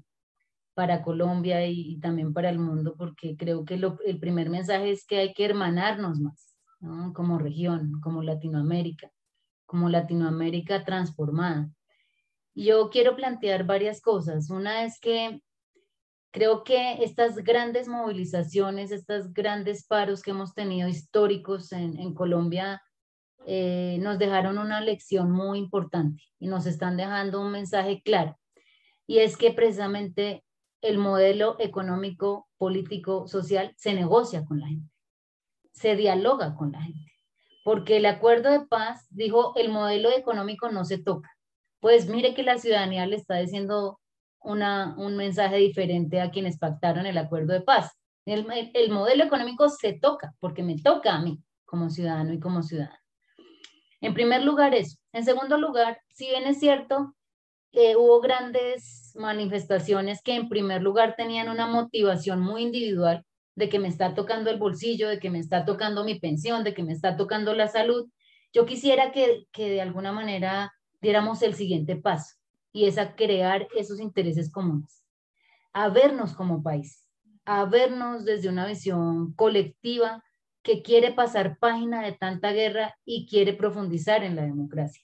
para 0.75 1.01
Colombia 1.01 1.65
y, 1.65 1.99
también 1.99 2.33
para 2.33 2.51
el 2.51 2.59
mundo, 2.59 2.93
porque 2.95 3.35
creo 3.35 3.65
que 3.65 3.81
el 4.05 4.19
primer 4.19 4.51
mensaje 4.51 4.91
es 4.91 5.07
que 5.07 5.17
hay 5.17 5.33
que 5.33 5.45
hermanarnos 5.45 6.19
más, 6.19 6.55
como 7.15 7.39
región, 7.39 7.99
como 7.99 8.21
Latinoamérica 8.21 9.11
como 9.71 9.87
Latinoamérica 9.87 10.83
transformada. 10.83 11.69
Yo 12.53 12.89
quiero 12.89 13.15
plantear 13.15 13.65
varias 13.65 14.01
cosas. 14.01 14.49
Una 14.49 14.83
es 14.83 14.99
que 14.99 15.41
creo 16.31 16.65
que 16.65 17.01
estas 17.05 17.37
grandes 17.37 17.87
movilizaciones, 17.87 18.91
estos 18.91 19.33
grandes 19.33 19.87
paros 19.87 20.21
que 20.21 20.31
hemos 20.31 20.53
tenido 20.53 20.89
históricos 20.89 21.71
en, 21.71 22.13
Colombia, 22.13 22.81
eh, 23.45 23.97
nos 24.01 24.19
dejaron 24.19 24.57
una 24.57 24.81
lección 24.81 25.31
muy 25.31 25.59
importante 25.59 26.21
y 26.37 26.47
nos 26.47 26.65
están 26.65 26.97
dejando 26.97 27.39
un 27.39 27.53
mensaje 27.53 28.01
claro. 28.03 28.37
Y 29.07 29.19
es 29.19 29.37
que 29.37 29.53
precisamente 29.53 30.43
el 30.81 30.97
modelo 30.97 31.55
económico, 31.59 32.49
político, 32.57 33.25
social 33.25 33.73
se 33.77 33.93
negocia 33.93 34.43
con 34.43 34.59
la 34.59 34.67
gente, 34.67 34.91
se 35.71 35.95
dialoga 35.95 36.55
con 36.55 36.73
la 36.73 36.81
gente 36.81 37.10
porque 37.63 37.97
el 37.97 38.05
acuerdo 38.05 38.51
de 38.51 38.65
paz 38.65 39.07
dijo 39.09 39.53
el 39.55 39.69
modelo 39.69 40.09
económico 40.11 40.69
no 40.69 40.85
se 40.85 40.97
toca. 40.97 41.29
Pues 41.79 42.07
mire 42.07 42.33
que 42.33 42.43
la 42.43 42.57
ciudadanía 42.57 43.05
le 43.05 43.15
está 43.15 43.37
diciendo 43.37 43.99
una, 44.39 44.95
un 44.97 45.17
mensaje 45.17 45.57
diferente 45.57 46.21
a 46.21 46.31
quienes 46.31 46.57
pactaron 46.57 47.05
el 47.05 47.17
acuerdo 47.17 47.53
de 47.53 47.61
paz. 47.61 47.91
El, 48.25 48.45
el 48.73 48.91
modelo 48.91 49.23
económico 49.23 49.69
se 49.69 49.93
toca, 49.93 50.33
porque 50.39 50.63
me 50.63 50.77
toca 50.77 51.13
a 51.13 51.21
mí 51.21 51.39
como 51.65 51.89
ciudadano 51.89 52.33
y 52.33 52.39
como 52.39 52.61
ciudadana. 52.61 52.99
En 53.99 54.13
primer 54.13 54.43
lugar, 54.43 54.73
eso. 54.73 54.97
En 55.11 55.25
segundo 55.25 55.57
lugar, 55.57 55.99
si 56.09 56.27
bien 56.27 56.45
es 56.45 56.59
cierto, 56.59 57.15
que 57.71 57.95
hubo 57.95 58.19
grandes 58.19 59.13
manifestaciones 59.15 60.21
que 60.21 60.35
en 60.35 60.49
primer 60.49 60.81
lugar 60.81 61.15
tenían 61.15 61.49
una 61.49 61.67
motivación 61.67 62.41
muy 62.41 62.63
individual 62.63 63.25
de 63.61 63.69
que 63.69 63.77
me 63.77 63.89
está 63.89 64.15
tocando 64.15 64.49
el 64.49 64.57
bolsillo, 64.57 65.07
de 65.07 65.19
que 65.19 65.29
me 65.29 65.37
está 65.37 65.65
tocando 65.65 66.03
mi 66.03 66.19
pensión, 66.19 66.63
de 66.63 66.73
que 66.73 66.81
me 66.81 66.93
está 66.93 67.15
tocando 67.15 67.53
la 67.53 67.67
salud. 67.67 68.09
Yo 68.51 68.65
quisiera 68.65 69.11
que, 69.11 69.45
que 69.51 69.69
de 69.69 69.81
alguna 69.81 70.11
manera 70.11 70.73
diéramos 70.99 71.43
el 71.43 71.53
siguiente 71.53 71.95
paso 71.95 72.37
y 72.73 72.85
es 72.85 72.97
a 72.97 73.15
crear 73.15 73.67
esos 73.77 73.99
intereses 73.99 74.51
comunes, 74.51 75.03
a 75.73 75.89
vernos 75.89 76.33
como 76.33 76.63
país, 76.63 77.05
a 77.45 77.65
vernos 77.65 78.25
desde 78.25 78.49
una 78.49 78.65
visión 78.65 79.35
colectiva 79.35 80.23
que 80.63 80.81
quiere 80.81 81.13
pasar 81.13 81.59
página 81.59 82.01
de 82.01 82.13
tanta 82.13 82.53
guerra 82.53 82.95
y 83.05 83.27
quiere 83.27 83.53
profundizar 83.53 84.23
en 84.23 84.35
la 84.35 84.41
democracia. 84.41 85.03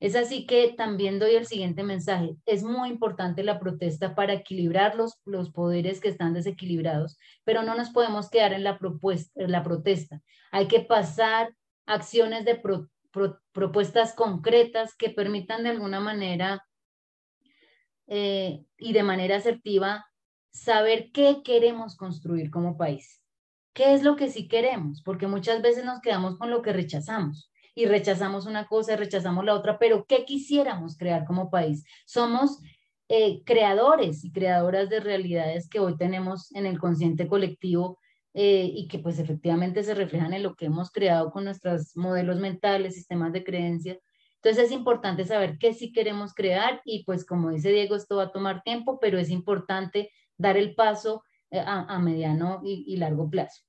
Es 0.00 0.16
así 0.16 0.46
que 0.46 0.74
también 0.76 1.18
doy 1.18 1.34
el 1.34 1.46
siguiente 1.46 1.82
mensaje. 1.82 2.36
Es 2.46 2.62
muy 2.62 2.88
importante 2.88 3.42
la 3.44 3.58
protesta 3.58 4.14
para 4.14 4.34
equilibrar 4.34 4.96
los, 4.96 5.20
los 5.24 5.50
poderes 5.50 6.00
que 6.00 6.08
están 6.08 6.34
desequilibrados, 6.34 7.18
pero 7.44 7.62
no 7.62 7.74
nos 7.74 7.90
podemos 7.90 8.28
quedar 8.28 8.52
en 8.52 8.64
la, 8.64 8.78
propuesta, 8.78 9.32
la 9.46 9.62
protesta. 9.62 10.20
Hay 10.50 10.68
que 10.68 10.80
pasar 10.80 11.54
acciones 11.86 12.44
de 12.44 12.60
propuestas 13.52 14.14
concretas 14.14 14.94
que 14.96 15.10
permitan 15.10 15.62
de 15.62 15.70
alguna 15.70 16.00
manera 16.00 16.66
eh, 18.06 18.64
y 18.76 18.92
de 18.92 19.02
manera 19.02 19.36
asertiva 19.36 20.06
saber 20.50 21.10
qué 21.12 21.42
queremos 21.42 21.96
construir 21.96 22.50
como 22.50 22.76
país. 22.76 23.22
¿Qué 23.72 23.94
es 23.94 24.04
lo 24.04 24.16
que 24.16 24.28
sí 24.28 24.48
queremos? 24.48 25.02
Porque 25.02 25.26
muchas 25.26 25.62
veces 25.62 25.84
nos 25.84 26.00
quedamos 26.00 26.38
con 26.38 26.50
lo 26.50 26.62
que 26.62 26.72
rechazamos 26.72 27.50
y 27.74 27.86
rechazamos 27.86 28.46
una 28.46 28.66
cosa, 28.66 28.96
rechazamos 28.96 29.44
la 29.44 29.54
otra, 29.54 29.78
pero 29.78 30.04
¿qué 30.06 30.24
quisiéramos 30.24 30.96
crear 30.96 31.24
como 31.24 31.50
país? 31.50 31.84
Somos 32.06 32.60
eh, 33.08 33.42
creadores 33.44 34.24
y 34.24 34.32
creadoras 34.32 34.88
de 34.88 35.00
realidades 35.00 35.68
que 35.68 35.80
hoy 35.80 35.96
tenemos 35.96 36.54
en 36.54 36.66
el 36.66 36.78
consciente 36.78 37.28
colectivo 37.28 37.98
eh, 38.32 38.70
y 38.72 38.88
que 38.88 38.98
pues 38.98 39.18
efectivamente 39.18 39.82
se 39.82 39.94
reflejan 39.94 40.32
en 40.32 40.42
lo 40.42 40.54
que 40.54 40.66
hemos 40.66 40.90
creado 40.90 41.30
con 41.30 41.44
nuestros 41.44 41.96
modelos 41.96 42.38
mentales, 42.38 42.94
sistemas 42.94 43.32
de 43.32 43.44
creencias. 43.44 43.98
Entonces 44.36 44.66
es 44.66 44.72
importante 44.72 45.24
saber 45.24 45.58
qué 45.58 45.74
sí 45.74 45.92
queremos 45.92 46.34
crear 46.34 46.80
y 46.84 47.04
pues 47.04 47.26
como 47.26 47.50
dice 47.50 47.70
Diego, 47.70 47.96
esto 47.96 48.16
va 48.16 48.24
a 48.24 48.32
tomar 48.32 48.62
tiempo, 48.62 48.98
pero 49.00 49.18
es 49.18 49.30
importante 49.30 50.10
dar 50.36 50.56
el 50.56 50.74
paso 50.74 51.24
eh, 51.50 51.62
a, 51.64 51.98
mediano 51.98 52.60
y 52.64 52.96
largo 52.96 53.28
plazo. 53.30 53.62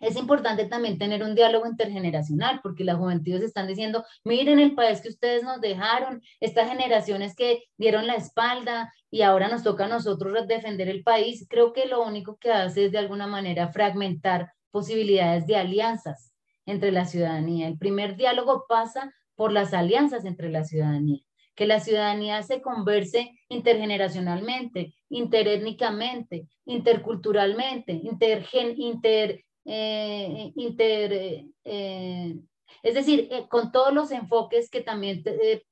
Es 0.00 0.16
importante 0.16 0.66
también 0.66 0.98
tener 0.98 1.22
un 1.22 1.34
diálogo 1.34 1.66
intergeneracional, 1.66 2.60
porque 2.62 2.84
las 2.84 2.96
juventudes 2.96 3.42
están 3.42 3.66
diciendo, 3.66 4.04
miren 4.24 4.58
el 4.58 4.74
país 4.74 5.00
que 5.00 5.08
ustedes 5.08 5.42
nos 5.42 5.60
dejaron, 5.60 6.22
estas 6.40 6.68
generaciones 6.68 7.34
que 7.34 7.64
dieron 7.76 8.06
la 8.06 8.14
espalda 8.14 8.92
y 9.10 9.22
ahora 9.22 9.48
nos 9.48 9.62
toca 9.62 9.86
a 9.86 9.88
nosotros 9.88 10.46
defender 10.46 10.88
el 10.88 11.02
país. 11.02 11.46
Creo 11.48 11.72
que 11.72 11.86
lo 11.86 12.02
único 12.04 12.36
que 12.36 12.52
hace 12.52 12.86
es 12.86 12.92
de 12.92 12.98
alguna 12.98 13.26
manera 13.26 13.68
fragmentar 13.68 14.52
posibilidades 14.70 15.46
de 15.46 15.56
alianzas 15.56 16.32
entre 16.66 16.92
la 16.92 17.04
ciudadanía. 17.04 17.66
El 17.66 17.78
primer 17.78 18.16
diálogo 18.16 18.66
pasa 18.68 19.12
por 19.34 19.52
las 19.52 19.72
alianzas 19.72 20.24
entre 20.24 20.50
la 20.50 20.64
ciudadanía, 20.64 21.20
que 21.54 21.66
la 21.66 21.80
ciudadanía 21.80 22.42
se 22.42 22.60
converse 22.60 23.38
intergeneracionalmente, 23.48 24.94
interétnicamente, 25.08 26.46
interculturalmente, 26.66 27.92
intergen, 27.92 28.74
inter 28.76 29.44
eh, 29.70 30.52
eh, 31.64 32.36
es 32.82 32.94
decir, 32.94 33.28
eh, 33.30 33.46
con 33.48 33.70
todos 33.70 33.92
los 33.92 34.10
enfoques 34.10 34.70
que 34.70 34.80
también 34.80 35.22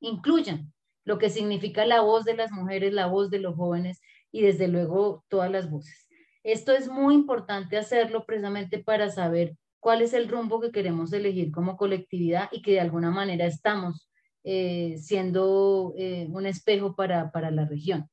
incluyan 0.00 0.72
lo 1.04 1.18
que 1.18 1.30
significa 1.30 1.86
la 1.86 2.02
voz 2.02 2.24
de 2.24 2.34
las 2.34 2.50
mujeres, 2.52 2.92
la 2.92 3.06
voz 3.06 3.30
de 3.30 3.38
los 3.38 3.54
jóvenes 3.54 4.00
y 4.32 4.42
desde 4.42 4.68
luego 4.68 5.24
todas 5.28 5.50
las 5.50 5.70
voces. 5.70 6.08
Esto 6.42 6.72
es 6.72 6.88
muy 6.88 7.14
importante 7.14 7.78
hacerlo 7.78 8.24
precisamente 8.26 8.78
para 8.78 9.08
saber 9.10 9.56
cuál 9.80 10.02
es 10.02 10.12
el 10.12 10.28
rumbo 10.28 10.60
que 10.60 10.72
queremos 10.72 11.12
elegir 11.12 11.50
como 11.50 11.76
colectividad 11.76 12.48
y 12.52 12.60
que 12.62 12.72
de 12.72 12.80
alguna 12.80 13.10
manera 13.10 13.46
estamos 13.46 14.10
siendo 14.44 15.92
un 15.92 16.46
espejo 16.46 16.94
para, 16.94 17.32
para 17.32 17.50
la 17.50 17.64
región. 17.64 18.08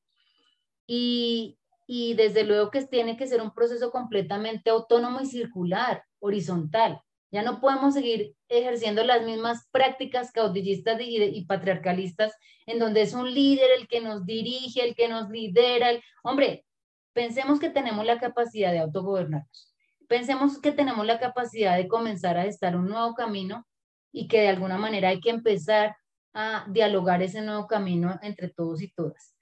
Y, 0.87 1.59
y 1.85 2.13
desde 2.13 2.43
luego 2.43 2.71
que 2.71 2.85
tiene 2.85 3.17
que 3.17 3.27
ser 3.27 3.41
un 3.41 3.53
proceso 3.53 3.91
completamente 3.91 4.69
autónomo 4.69 5.21
y 5.21 5.25
circular, 5.25 6.03
horizontal. 6.19 7.01
Ya 7.31 7.41
no 7.41 7.59
podemos 7.59 7.95
seguir 7.95 8.35
ejerciendo 8.47 9.03
las 9.03 9.23
mismas 9.23 9.67
prácticas 9.71 10.31
caudillistas 10.31 11.01
y, 11.01 11.45
patriarcalistas 11.45 12.33
en 12.67 12.79
donde 12.79 13.01
es 13.01 13.13
un 13.13 13.33
líder 13.33 13.71
el 13.77 13.87
que 13.87 14.01
nos 14.01 14.25
dirige, 14.25 14.87
el 14.87 14.95
que 14.95 15.07
nos 15.09 15.29
lidera. 15.29 15.89
Hombre, 16.23 16.65
pensemos 17.11 17.59
que 17.59 17.69
tenemos 17.69 18.05
la 18.05 18.19
capacidad 18.19 18.71
de 18.71 18.79
autogobernarnos. 18.79 19.73
Pensemos 20.07 20.61
que 20.61 20.71
tenemos 20.71 21.05
la 21.05 21.19
capacidad 21.19 21.75
de 21.75 21.87
comenzar 21.87 22.37
a 22.37 22.45
estar 22.45 22.75
un 22.75 22.87
nuevo 22.87 23.15
camino 23.15 23.65
y 24.11 24.27
que 24.27 24.41
de 24.41 24.49
alguna 24.49 24.77
manera 24.77 25.09
hay 25.09 25.19
que 25.19 25.31
empezar 25.31 25.95
a 26.33 26.65
dialogar 26.69 27.23
ese 27.23 27.41
nuevo 27.41 27.65
camino 27.65 28.19
entre 28.21 28.49
todos 28.49 28.81
y 28.81 28.91
todas 28.91 29.32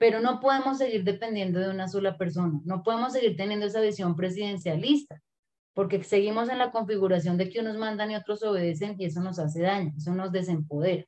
pero 0.00 0.20
no 0.20 0.40
podemos 0.40 0.78
seguir 0.78 1.04
dependiendo 1.04 1.60
de 1.60 1.68
una 1.68 1.86
sola 1.86 2.16
persona, 2.16 2.58
no 2.64 2.82
podemos 2.82 3.12
seguir 3.12 3.36
teniendo 3.36 3.66
esa 3.66 3.82
visión 3.82 4.16
presidencialista, 4.16 5.20
porque 5.74 6.02
seguimos 6.02 6.48
en 6.48 6.56
la 6.56 6.70
configuración 6.70 7.36
de 7.36 7.50
que 7.50 7.60
unos 7.60 7.76
mandan 7.76 8.10
y 8.10 8.16
otros 8.16 8.42
obedecen 8.42 8.96
y 8.98 9.04
eso 9.04 9.20
nos 9.20 9.38
hace 9.38 9.60
daño, 9.60 9.92
eso 9.94 10.14
nos 10.14 10.32
desempodera. 10.32 11.04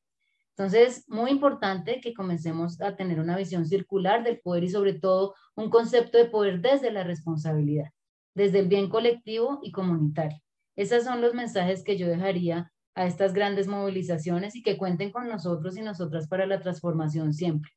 Entonces, 0.51 1.07
muy 1.09 1.31
importante 1.31 2.03
que 2.03 2.13
comencemos 2.13 2.83
a 2.83 2.95
tener 2.95 3.19
una 3.19 3.35
visión 3.35 3.65
circular 3.65 4.25
del 4.25 4.41
poder 4.41 4.65
y 4.65 4.69
sobre 4.69 4.93
todo 4.93 5.35
un 5.55 5.71
concepto 5.71 6.19
de 6.19 6.27
poder 6.27 6.61
desde 6.61 6.93
la 6.93 7.03
responsabilidad, 7.03 7.89
desde 8.35 8.59
el 8.59 8.69
bien 8.69 8.91
colectivo 8.91 9.61
y 9.63 9.73
comunitario. 9.73 10.37
Esos 10.77 11.05
son 11.05 11.23
los 11.23 11.33
mensajes 11.33 11.83
que 11.83 11.97
yo 11.97 12.09
dejaría 12.09 12.71
a 12.95 13.07
estas 13.07 13.33
grandes 13.33 13.69
movilizaciones 13.69 14.55
y 14.55 14.63
que 14.63 14.77
cuenten 14.77 15.11
con 15.13 15.31
nosotros 15.31 15.79
y 15.79 15.81
nosotras 15.81 16.29
para 16.29 16.45
la 16.45 16.61
transformación 16.61 17.33
siempre 17.33 17.73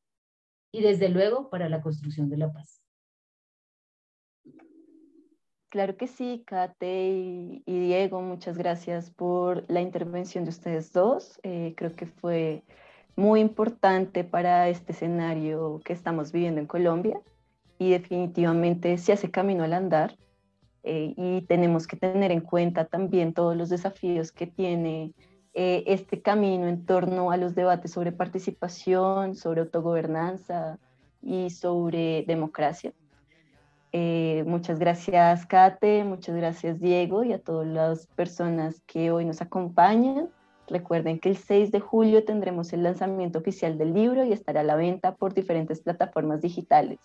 y 0.75 0.81
desde 0.81 1.07
luego 1.07 1.49
para 1.49 1.69
la 1.69 1.81
construcción 1.81 2.29
de 2.29 2.35
la 2.35 2.51
paz. 2.51 2.81
Claro 5.69 5.95
que 5.95 6.07
sí, 6.07 6.43
Kate 6.45 7.09
y, 7.65 7.79
Diego, 7.79 8.21
muchas 8.21 8.57
gracias 8.57 9.09
por 9.09 9.63
la 9.69 9.79
intervención 9.79 10.43
de 10.43 10.49
ustedes 10.49 10.91
dos. 10.91 11.39
Eh, 11.43 11.73
creo 11.77 11.95
que 11.95 12.05
fue 12.05 12.63
muy 13.15 13.39
importante 13.39 14.25
para 14.25 14.67
este 14.67 14.91
escenario 14.91 15.79
que 15.85 15.93
estamos 15.93 16.33
viviendo 16.33 16.59
en 16.59 16.67
Colombia 16.67 17.21
y 17.77 17.91
definitivamente 17.91 18.97
se 18.97 19.13
hace 19.13 19.31
camino 19.31 19.63
al 19.63 19.73
andar 19.73 20.17
eh, 20.83 21.13
y 21.15 21.41
tenemos 21.43 21.87
que 21.87 21.95
tener 21.95 22.31
en 22.31 22.41
cuenta 22.41 22.85
también 22.85 23.33
todos 23.33 23.55
los 23.55 23.69
desafíos 23.69 24.33
que 24.33 24.47
tiene 24.47 25.13
eh, 25.55 25.83
este 25.87 26.21
camino 26.21 26.67
en 26.67 26.85
torno 26.85 27.31
a 27.31 27.37
los 27.37 27.55
debates 27.55 27.91
sobre 27.91 28.11
participación, 28.11 29.35
sobre 29.35 29.61
autogobernanza 29.61 30.77
y 31.21 31.49
sobre 31.49 32.25
democracia. 32.27 32.91
Eh, 33.93 34.43
muchas 34.45 34.79
gracias, 34.79 35.45
Kate, 35.45 36.03
muchas 36.03 36.35
gracias, 36.35 36.81
Diego, 36.81 37.23
y 37.23 37.31
a 37.31 37.39
todas 37.39 37.65
las 37.65 38.07
personas 38.07 38.81
que 38.85 39.11
hoy 39.11 39.23
nos 39.23 39.41
acompañan. 39.41 40.27
Recuerden 40.67 41.19
que 41.19 41.29
el 41.29 41.37
6 41.37 41.71
de 41.71 41.79
julio 41.79 42.25
tendremos 42.25 42.73
el 42.73 42.83
lanzamiento 42.83 43.39
oficial 43.39 43.77
del 43.77 43.93
libro 43.93 44.25
y 44.25 44.33
estará 44.33 44.59
a 44.59 44.65
la 44.65 44.75
venta 44.75 45.15
por 45.15 45.33
diferentes 45.33 45.79
plataformas 45.79 46.41
digitales. 46.41 46.99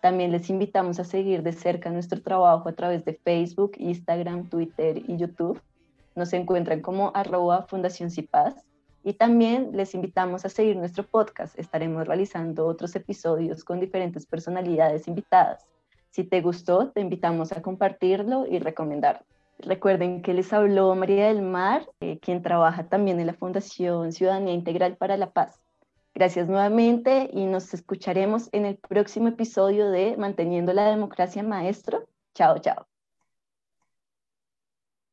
También 0.00 0.30
les 0.30 0.48
invitamos 0.50 1.00
a 1.00 1.04
seguir 1.04 1.42
de 1.42 1.52
cerca 1.52 1.90
nuestro 1.90 2.22
trabajo 2.22 2.68
a 2.68 2.72
través 2.74 3.04
de 3.04 3.14
Facebook, 3.14 3.72
Instagram, 3.78 4.48
Twitter 4.48 5.02
y 5.08 5.16
YouTube. 5.16 5.60
Nos 6.18 6.32
encuentran 6.32 6.82
como 6.82 7.12
arroba 7.14 7.62
Fundación 7.62 8.10
Cipaz. 8.10 8.54
Y 9.04 9.14
también 9.14 9.70
les 9.72 9.94
invitamos 9.94 10.44
a 10.44 10.48
seguir 10.48 10.76
nuestro 10.76 11.04
podcast. 11.04 11.56
Estaremos 11.56 12.06
realizando 12.06 12.66
otros 12.66 12.94
episodios 12.96 13.62
con 13.62 13.78
diferentes 13.78 14.26
personalidades 14.26 15.06
invitadas. 15.06 15.64
Si 16.10 16.24
te 16.24 16.40
gustó, 16.40 16.90
te 16.90 17.00
invitamos 17.00 17.52
a 17.52 17.62
compartirlo 17.62 18.46
y 18.46 18.58
recomendarlo. 18.58 19.24
Recuerden 19.60 20.22
que 20.22 20.34
les 20.34 20.52
habló 20.52 20.92
María 20.96 21.28
del 21.28 21.42
Mar, 21.42 21.88
eh, 22.00 22.18
quien 22.18 22.42
trabaja 22.42 22.88
también 22.88 23.20
en 23.20 23.28
la 23.28 23.34
Fundación 23.34 24.12
Ciudadanía 24.12 24.54
Integral 24.54 24.96
para 24.96 25.16
la 25.16 25.30
Paz. 25.30 25.60
Gracias 26.12 26.48
nuevamente 26.48 27.30
y 27.32 27.46
nos 27.46 27.72
escucharemos 27.72 28.48
en 28.50 28.66
el 28.66 28.76
próximo 28.76 29.28
episodio 29.28 29.88
de 29.90 30.16
Manteniendo 30.16 30.72
la 30.72 30.88
Democracia 30.88 31.44
Maestro. 31.44 32.08
Chao, 32.34 32.58
chao. 32.58 32.87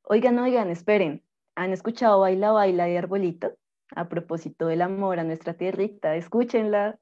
Oigan, 0.07 0.37
oigan, 0.37 0.69
esperen, 0.69 1.23
¿han 1.55 1.73
escuchado 1.73 2.19
Baila 2.19 2.51
Baila 2.51 2.85
de 2.85 2.95
Arbolito? 2.95 3.57
A 3.95 4.07
propósito 4.07 4.67
del 4.67 4.83
amor 4.83 5.17
a 5.17 5.23
nuestra 5.23 5.55
tierrita, 5.55 6.15
escúchenla. 6.15 6.99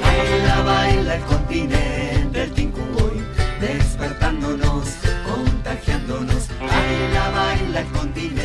Baila, 0.00 0.62
baila 0.64 1.16
el 1.16 1.24
continente, 1.24 2.42
el 2.42 2.52
tincuboy, 2.54 3.22
despertándonos, 3.60 4.96
contagiándonos, 5.28 6.48
baila, 6.60 7.30
baila 7.30 7.80
el 7.80 7.86
continente. 7.88 8.43